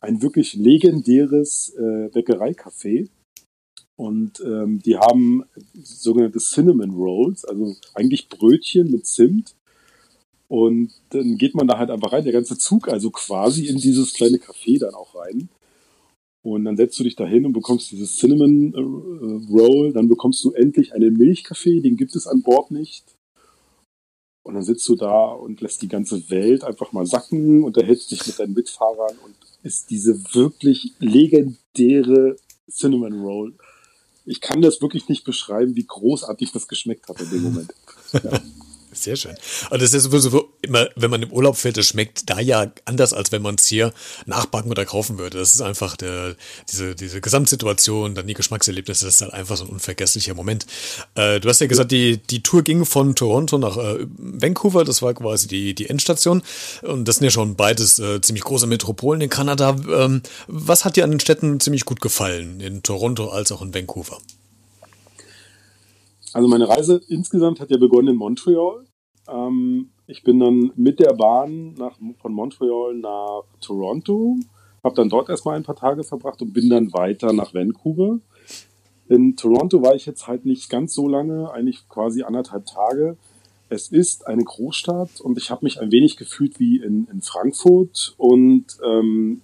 ein 0.00 0.22
wirklich 0.22 0.54
legendäres 0.54 1.74
äh, 1.76 2.08
Bäckereicafé. 2.08 3.08
Und 3.96 4.40
ähm, 4.40 4.80
die 4.82 4.96
haben 4.96 5.44
sogenannte 5.74 6.38
Cinnamon 6.38 6.90
Rolls, 6.90 7.44
also 7.44 7.76
eigentlich 7.94 8.28
Brötchen 8.28 8.90
mit 8.90 9.06
Zimt. 9.06 9.54
Und 10.48 10.92
dann 11.10 11.38
geht 11.38 11.54
man 11.54 11.66
da 11.66 11.78
halt 11.78 11.90
einfach 11.90 12.12
rein, 12.12 12.24
der 12.24 12.32
ganze 12.32 12.58
Zug, 12.58 12.88
also 12.88 13.10
quasi 13.10 13.66
in 13.66 13.78
dieses 13.78 14.12
kleine 14.12 14.36
Café 14.36 14.78
dann 14.78 14.94
auch 14.94 15.14
rein. 15.14 15.48
Und 16.44 16.64
dann 16.64 16.76
setzt 16.76 17.00
du 17.00 17.04
dich 17.04 17.16
da 17.16 17.26
hin 17.26 17.44
und 17.44 17.54
bekommst 17.54 17.90
dieses 17.90 18.16
Cinnamon 18.18 18.72
äh, 18.74 19.52
Roll, 19.52 19.92
dann 19.92 20.08
bekommst 20.08 20.44
du 20.44 20.52
endlich 20.52 20.94
einen 20.94 21.14
Milchkaffee, 21.14 21.80
den 21.80 21.96
gibt 21.96 22.14
es 22.14 22.26
an 22.26 22.42
Bord 22.42 22.70
nicht. 22.70 23.16
Und 24.44 24.54
dann 24.54 24.62
sitzt 24.62 24.88
du 24.88 24.94
da 24.94 25.32
und 25.32 25.60
lässt 25.60 25.82
die 25.82 25.88
ganze 25.88 26.30
Welt 26.30 26.62
einfach 26.62 26.92
mal 26.92 27.04
sacken, 27.04 27.64
unterhältst 27.64 28.12
dich 28.12 28.24
mit 28.28 28.38
deinen 28.38 28.54
Mitfahrern 28.54 29.16
und 29.24 29.34
ist 29.64 29.90
diese 29.90 30.22
wirklich 30.34 30.92
legendäre 31.00 32.36
Cinnamon 32.70 33.20
Roll 33.24 33.54
ich 34.26 34.40
kann 34.40 34.60
das 34.60 34.82
wirklich 34.82 35.08
nicht 35.08 35.24
beschreiben, 35.24 35.76
wie 35.76 35.86
großartig 35.86 36.52
das 36.52 36.68
geschmeckt 36.68 37.08
hat 37.08 37.20
in 37.20 37.30
dem 37.30 37.42
Moment. 37.42 37.72
Ja. 38.12 38.40
Sehr 38.96 39.16
schön. 39.16 39.36
Und 39.70 39.82
das 39.82 39.92
ist 39.92 40.04
sowieso 40.04 40.48
immer, 40.62 40.88
wenn 40.96 41.10
man 41.10 41.22
im 41.22 41.30
Urlaub 41.30 41.56
fährt, 41.56 41.76
das 41.76 41.86
schmeckt 41.86 42.30
da 42.30 42.40
ja 42.40 42.72
anders, 42.86 43.12
als 43.12 43.30
wenn 43.30 43.42
man 43.42 43.56
es 43.56 43.66
hier 43.66 43.92
nachbacken 44.24 44.70
oder 44.70 44.86
kaufen 44.86 45.18
würde. 45.18 45.38
Das 45.38 45.54
ist 45.54 45.60
einfach 45.60 45.96
der, 45.96 46.34
diese, 46.72 46.94
diese 46.94 47.20
Gesamtsituation, 47.20 48.14
dann 48.14 48.26
die 48.26 48.34
Geschmackserlebnisse, 48.34 49.04
das 49.04 49.16
ist 49.16 49.20
halt 49.20 49.34
einfach 49.34 49.58
so 49.58 49.64
ein 49.64 49.70
unvergesslicher 49.70 50.34
Moment. 50.34 50.66
Äh, 51.14 51.40
du 51.40 51.48
hast 51.48 51.60
ja 51.60 51.66
gesagt, 51.66 51.92
die, 51.92 52.16
die 52.16 52.42
Tour 52.42 52.62
ging 52.62 52.86
von 52.86 53.14
Toronto 53.14 53.58
nach 53.58 53.76
äh, 53.76 54.06
Vancouver, 54.16 54.84
das 54.84 55.02
war 55.02 55.12
quasi 55.12 55.46
die, 55.46 55.74
die 55.74 55.90
Endstation. 55.90 56.42
Und 56.82 57.06
das 57.06 57.16
sind 57.16 57.24
ja 57.24 57.30
schon 57.30 57.54
beides 57.54 57.98
äh, 57.98 58.20
ziemlich 58.22 58.44
große 58.44 58.66
Metropolen 58.66 59.20
in 59.20 59.28
Kanada. 59.28 59.76
Ähm, 59.88 60.22
was 60.46 60.86
hat 60.86 60.96
dir 60.96 61.04
an 61.04 61.10
den 61.10 61.20
Städten 61.20 61.60
ziemlich 61.60 61.84
gut 61.84 62.00
gefallen, 62.00 62.60
in 62.60 62.82
Toronto 62.82 63.28
als 63.28 63.52
auch 63.52 63.60
in 63.60 63.74
Vancouver? 63.74 64.18
Also 66.36 66.48
meine 66.48 66.68
Reise 66.68 67.00
insgesamt 67.08 67.60
hat 67.60 67.70
ja 67.70 67.78
begonnen 67.78 68.08
in 68.08 68.16
Montreal. 68.16 68.84
Ähm, 69.26 69.88
ich 70.06 70.22
bin 70.22 70.38
dann 70.38 70.70
mit 70.76 71.00
der 71.00 71.14
Bahn 71.14 71.72
nach, 71.78 71.96
von 72.20 72.34
Montreal 72.34 72.92
nach 72.92 73.44
Toronto, 73.62 74.36
habe 74.84 74.94
dann 74.96 75.08
dort 75.08 75.30
erstmal 75.30 75.56
ein 75.56 75.62
paar 75.62 75.76
Tage 75.76 76.04
verbracht 76.04 76.42
und 76.42 76.52
bin 76.52 76.68
dann 76.68 76.92
weiter 76.92 77.32
nach 77.32 77.54
Vancouver. 77.54 78.18
In 79.08 79.34
Toronto 79.36 79.80
war 79.80 79.94
ich 79.94 80.04
jetzt 80.04 80.26
halt 80.26 80.44
nicht 80.44 80.68
ganz 80.68 80.92
so 80.92 81.08
lange, 81.08 81.50
eigentlich 81.52 81.88
quasi 81.88 82.22
anderthalb 82.22 82.66
Tage. 82.66 83.16
Es 83.70 83.88
ist 83.88 84.26
eine 84.26 84.44
Großstadt 84.44 85.22
und 85.22 85.38
ich 85.38 85.50
habe 85.50 85.64
mich 85.64 85.80
ein 85.80 85.90
wenig 85.90 86.18
gefühlt 86.18 86.60
wie 86.60 86.82
in, 86.82 87.08
in 87.10 87.22
Frankfurt. 87.22 88.14
Und 88.18 88.66
ähm, 88.84 89.40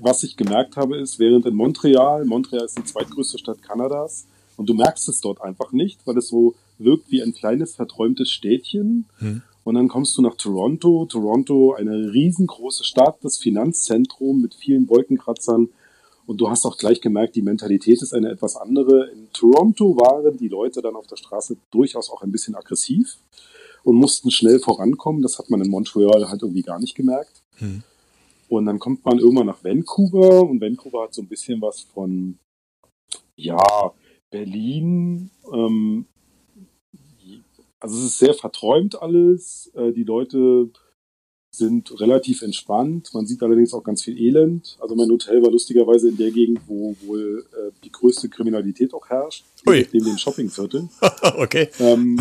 was 0.00 0.22
ich 0.22 0.38
gemerkt 0.38 0.78
habe, 0.78 0.96
ist, 0.96 1.18
während 1.18 1.44
in 1.44 1.54
Montreal, 1.54 2.24
Montreal 2.24 2.64
ist 2.64 2.78
die 2.78 2.84
zweitgrößte 2.84 3.36
Stadt 3.36 3.62
Kanadas, 3.62 4.26
und 4.62 4.68
du 4.68 4.74
merkst 4.74 5.08
es 5.08 5.20
dort 5.20 5.42
einfach 5.42 5.72
nicht, 5.72 6.06
weil 6.06 6.16
es 6.16 6.28
so 6.28 6.54
wirkt 6.78 7.10
wie 7.10 7.20
ein 7.20 7.34
kleines, 7.34 7.74
verträumtes 7.74 8.30
Städtchen. 8.30 9.06
Hm. 9.18 9.42
Und 9.64 9.74
dann 9.74 9.88
kommst 9.88 10.16
du 10.16 10.22
nach 10.22 10.36
Toronto. 10.36 11.04
Toronto, 11.06 11.74
eine 11.74 12.12
riesengroße 12.12 12.84
Stadt, 12.84 13.16
das 13.22 13.38
Finanzzentrum 13.38 14.40
mit 14.40 14.54
vielen 14.54 14.88
Wolkenkratzern. 14.88 15.68
Und 16.26 16.40
du 16.40 16.48
hast 16.48 16.64
auch 16.64 16.76
gleich 16.76 17.00
gemerkt, 17.00 17.34
die 17.34 17.42
Mentalität 17.42 18.02
ist 18.02 18.14
eine 18.14 18.30
etwas 18.30 18.54
andere. 18.54 19.10
In 19.10 19.32
Toronto 19.32 19.96
waren 19.96 20.36
die 20.36 20.46
Leute 20.46 20.80
dann 20.80 20.94
auf 20.94 21.08
der 21.08 21.16
Straße 21.16 21.56
durchaus 21.72 22.08
auch 22.08 22.22
ein 22.22 22.30
bisschen 22.30 22.54
aggressiv 22.54 23.16
und 23.82 23.96
mussten 23.96 24.30
schnell 24.30 24.60
vorankommen. 24.60 25.22
Das 25.22 25.40
hat 25.40 25.50
man 25.50 25.60
in 25.60 25.70
Montreal 25.70 26.30
halt 26.30 26.42
irgendwie 26.42 26.62
gar 26.62 26.78
nicht 26.78 26.94
gemerkt. 26.94 27.42
Hm. 27.56 27.82
Und 28.48 28.66
dann 28.66 28.78
kommt 28.78 29.04
man 29.04 29.18
irgendwann 29.18 29.46
nach 29.46 29.64
Vancouver 29.64 30.48
und 30.48 30.60
Vancouver 30.60 31.02
hat 31.02 31.14
so 31.14 31.22
ein 31.22 31.26
bisschen 31.26 31.60
was 31.60 31.80
von, 31.80 32.38
ja, 33.34 33.92
Berlin, 34.32 35.30
ähm, 35.52 36.06
also 37.78 37.98
es 37.98 38.04
ist 38.04 38.18
sehr 38.18 38.34
verträumt 38.34 39.00
alles. 39.00 39.70
Äh, 39.74 39.92
die 39.92 40.04
Leute 40.04 40.70
sind 41.54 42.00
relativ 42.00 42.42
entspannt. 42.42 43.10
Man 43.12 43.26
sieht 43.26 43.42
allerdings 43.42 43.74
auch 43.74 43.84
ganz 43.84 44.02
viel 44.02 44.18
Elend. 44.18 44.78
Also 44.80 44.94
mein 44.94 45.10
Hotel 45.10 45.42
war 45.42 45.50
lustigerweise 45.50 46.08
in 46.08 46.16
der 46.16 46.30
Gegend, 46.30 46.60
wo 46.66 46.96
wohl 47.02 47.44
äh, 47.52 47.70
die 47.84 47.92
größte 47.92 48.28
Kriminalität 48.28 48.94
auch 48.94 49.06
herrscht, 49.08 49.44
Ui. 49.66 49.86
neben 49.92 50.06
den 50.06 50.18
Shoppingvierteln. 50.18 50.88
okay. 51.36 51.68
Ähm, 51.78 52.18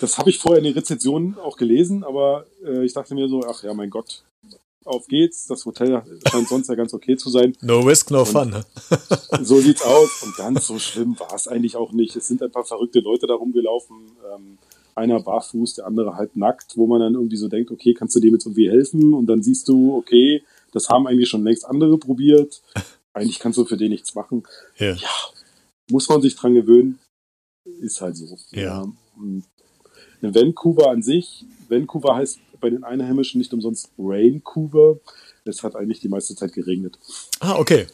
das 0.00 0.18
habe 0.18 0.30
ich 0.30 0.38
vorher 0.38 0.58
in 0.58 0.64
den 0.64 0.74
Rezensionen 0.74 1.38
auch 1.38 1.56
gelesen, 1.56 2.04
aber 2.04 2.46
äh, 2.64 2.84
ich 2.84 2.92
dachte 2.92 3.14
mir 3.14 3.28
so, 3.28 3.42
ach 3.44 3.62
ja, 3.64 3.74
mein 3.74 3.90
Gott, 3.90 4.22
auf 4.86 5.06
geht's. 5.06 5.46
Das 5.46 5.64
Hotel 5.64 6.02
scheint 6.28 6.48
sonst 6.48 6.68
ja 6.68 6.74
ganz 6.74 6.94
okay 6.94 7.16
zu 7.16 7.30
sein. 7.30 7.56
No 7.60 7.80
risk, 7.80 8.10
no 8.10 8.20
und 8.20 8.28
fun. 8.28 8.50
Ne? 8.50 8.64
so 9.42 9.60
sieht's 9.60 9.82
aus. 9.82 10.22
Und 10.22 10.36
ganz 10.36 10.66
so 10.66 10.78
schlimm 10.78 11.18
war 11.18 11.34
es 11.34 11.48
eigentlich 11.48 11.76
auch 11.76 11.92
nicht. 11.92 12.16
Es 12.16 12.28
sind 12.28 12.42
ein 12.42 12.50
paar 12.50 12.64
verrückte 12.64 13.00
Leute 13.00 13.26
da 13.26 13.34
rumgelaufen. 13.34 13.96
Ähm, 14.34 14.58
einer 14.94 15.20
barfuß, 15.20 15.74
der 15.74 15.86
andere 15.86 16.16
halt 16.16 16.36
nackt, 16.36 16.76
wo 16.76 16.86
man 16.86 17.00
dann 17.00 17.14
irgendwie 17.14 17.36
so 17.36 17.48
denkt, 17.48 17.70
okay, 17.70 17.94
kannst 17.94 18.14
du 18.14 18.20
dem 18.20 18.34
jetzt 18.34 18.44
irgendwie 18.44 18.70
helfen? 18.70 19.14
Und 19.14 19.26
dann 19.26 19.42
siehst 19.42 19.68
du, 19.68 19.96
okay, 19.96 20.42
das 20.72 20.88
haben 20.88 21.06
eigentlich 21.06 21.28
schon 21.28 21.44
längst 21.44 21.64
andere 21.64 21.98
probiert. 21.98 22.62
Eigentlich 23.14 23.38
kannst 23.38 23.58
du 23.58 23.64
für 23.64 23.76
den 23.76 23.90
nichts 23.90 24.14
machen. 24.14 24.42
Ja. 24.78 24.92
ja 24.92 25.08
muss 25.90 26.08
man 26.08 26.22
sich 26.22 26.34
dran 26.34 26.54
gewöhnen. 26.54 26.98
Ist 27.80 28.00
halt 28.00 28.16
so. 28.16 28.38
Ja. 28.50 28.62
ja. 28.62 28.92
In 29.16 30.34
Vancouver 30.34 30.90
an 30.90 31.02
sich, 31.02 31.44
Vancouver 31.68 32.16
heißt 32.16 32.40
bei 32.62 32.70
den 32.70 32.84
Einheimischen 32.84 33.38
nicht 33.38 33.52
umsonst 33.52 33.90
Raincouver. 33.98 34.98
Es 35.44 35.62
hat 35.62 35.76
eigentlich 35.76 36.00
die 36.00 36.08
meiste 36.08 36.34
Zeit 36.34 36.54
geregnet. 36.54 36.98
Ah, 37.40 37.56
okay. 37.56 37.86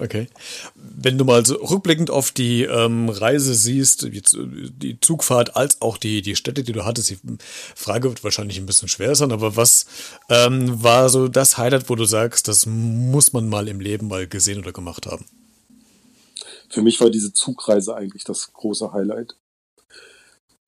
Okay. 0.00 0.28
Wenn 0.74 1.18
du 1.18 1.24
mal 1.24 1.44
so 1.44 1.56
rückblickend 1.56 2.10
auf 2.10 2.30
die 2.30 2.62
ähm, 2.62 3.08
Reise 3.08 3.54
siehst, 3.54 4.02
die, 4.02 4.22
die, 4.70 5.00
Zugfahrt 5.00 5.56
als 5.56 5.82
auch 5.82 5.98
die, 5.98 6.22
die 6.22 6.36
Städte, 6.36 6.62
die 6.62 6.72
du 6.72 6.84
hattest, 6.84 7.10
die 7.10 7.18
Frage 7.74 8.08
wird 8.08 8.22
wahrscheinlich 8.22 8.58
ein 8.58 8.66
bisschen 8.66 8.88
schwer 8.88 9.14
sein, 9.14 9.32
aber 9.32 9.56
was 9.56 9.86
ähm, 10.28 10.82
war 10.82 11.08
so 11.08 11.28
das 11.28 11.58
Highlight, 11.58 11.90
wo 11.90 11.96
du 11.96 12.04
sagst, 12.04 12.48
das 12.48 12.66
muss 12.66 13.32
man 13.32 13.48
mal 13.48 13.66
im 13.66 13.80
Leben 13.80 14.08
mal 14.08 14.26
gesehen 14.26 14.60
oder 14.60 14.72
gemacht 14.72 15.06
haben? 15.06 15.24
Für 16.70 16.82
mich 16.82 17.00
war 17.00 17.10
diese 17.10 17.32
Zugreise 17.32 17.96
eigentlich 17.96 18.24
das 18.24 18.52
große 18.52 18.92
Highlight. 18.92 19.34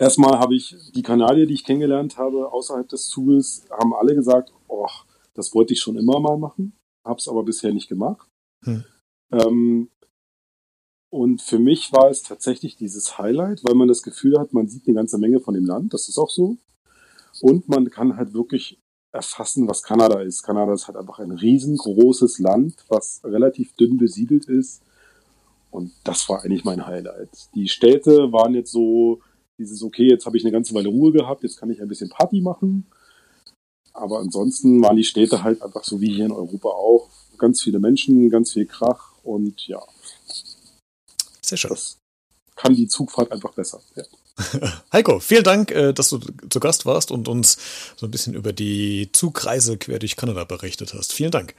Erstmal 0.01 0.39
habe 0.39 0.55
ich 0.55 0.75
die 0.95 1.03
Kanadier, 1.03 1.45
die 1.45 1.53
ich 1.53 1.65
kennengelernt 1.65 2.17
habe, 2.17 2.51
außerhalb 2.51 2.89
des 2.89 3.09
Zuges, 3.09 3.67
haben 3.71 3.95
alle 3.95 4.15
gesagt, 4.15 4.51
oh, 4.67 4.89
das 5.35 5.55
wollte 5.55 5.75
ich 5.75 5.81
schon 5.81 5.99
immer 5.99 6.19
mal 6.19 6.39
machen, 6.39 6.73
habe 7.05 7.19
es 7.19 7.29
aber 7.29 7.43
bisher 7.43 7.75
nicht 7.75 7.91
gemacht. 7.91 8.27
Hm. 8.65 8.85
Ähm, 9.31 9.91
und 11.13 11.43
für 11.43 11.59
mich 11.59 11.93
war 11.93 12.09
es 12.09 12.23
tatsächlich 12.23 12.77
dieses 12.77 13.19
Highlight, 13.19 13.63
weil 13.63 13.75
man 13.75 13.89
das 13.89 14.03
Gefühl 14.03 14.39
hat, 14.39 14.55
man 14.55 14.69
sieht 14.69 14.87
eine 14.87 14.95
ganze 14.95 15.19
Menge 15.19 15.39
von 15.39 15.53
dem 15.53 15.67
Land, 15.67 15.93
das 15.93 16.09
ist 16.09 16.17
auch 16.17 16.31
so. 16.31 16.57
Und 17.43 17.69
man 17.69 17.91
kann 17.91 18.17
halt 18.17 18.33
wirklich 18.33 18.81
erfassen, 19.13 19.69
was 19.69 19.83
Kanada 19.83 20.23
ist. 20.23 20.43
Kanada 20.43 20.73
ist 20.73 20.87
halt 20.87 20.97
einfach 20.97 21.19
ein 21.19 21.33
riesengroßes 21.33 22.39
Land, 22.39 22.87
was 22.89 23.21
relativ 23.23 23.75
dünn 23.75 23.99
besiedelt 23.99 24.47
ist. 24.47 24.83
Und 25.71 25.93
das 26.05 26.27
war 26.31 26.43
eigentlich 26.43 26.65
mein 26.65 26.87
Highlight. 26.87 27.55
Die 27.55 27.69
Städte 27.69 28.33
waren 28.33 28.55
jetzt 28.55 28.73
so 28.73 29.21
dieses, 29.61 29.83
okay, 29.83 30.09
jetzt 30.09 30.27
habe 30.27 30.37
ich 30.37 30.45
eine 30.45 30.53
ganze 30.53 30.75
Weile 30.75 30.89
Ruhe 30.89 31.13
gehabt, 31.13 31.43
jetzt 31.43 31.59
kann 31.59 31.71
ich 31.71 31.81
ein 31.81 31.89
bisschen 31.89 32.09
Party 32.09 32.41
machen. 32.41 32.87
Aber 33.93 34.19
ansonsten 34.19 34.83
waren 34.83 34.97
die 34.97 35.05
Städte 35.05 35.43
halt 35.43 35.63
einfach 35.63 35.85
so 35.85 36.01
wie 36.01 36.13
hier 36.13 36.25
in 36.25 36.33
Europa 36.33 36.71
auch. 36.71 37.11
Ganz 37.39 37.63
viele 37.63 37.79
Menschen, 37.79 38.31
ganz 38.31 38.53
viel 38.53 38.67
Krach 38.67 39.15
und 39.23 39.67
ja. 39.67 39.83
Sehr 41.43 41.59
schön. 41.59 41.71
Das 41.71 41.99
kann 42.57 42.75
die 42.75 42.89
Zugfahrt 42.89 43.31
einfach 43.33 43.53
besser. 43.53 43.81
Ja. 43.97 44.05
Heiko, 44.93 45.21
vielen 45.21 45.45
Dank, 45.45 45.71
äh, 45.71 45.93
dass 45.93 46.11
du 46.11 46.19
zu 46.19 46.61
Gast 46.61 46.87
warst 46.87 47.11
und 47.11 47.29
uns 47.29 47.59
so 47.97 48.07
ein 48.07 48.11
bisschen 48.11 48.35
über 48.35 48.53
die 48.53 49.11
Zugreise 49.13 49.77
quer 49.77 49.99
durch 49.99 50.17
Kanada 50.17 50.45
berichtet 50.45 50.95
hast. 50.95 51.13
Vielen 51.13 51.31
Dank. 51.31 51.55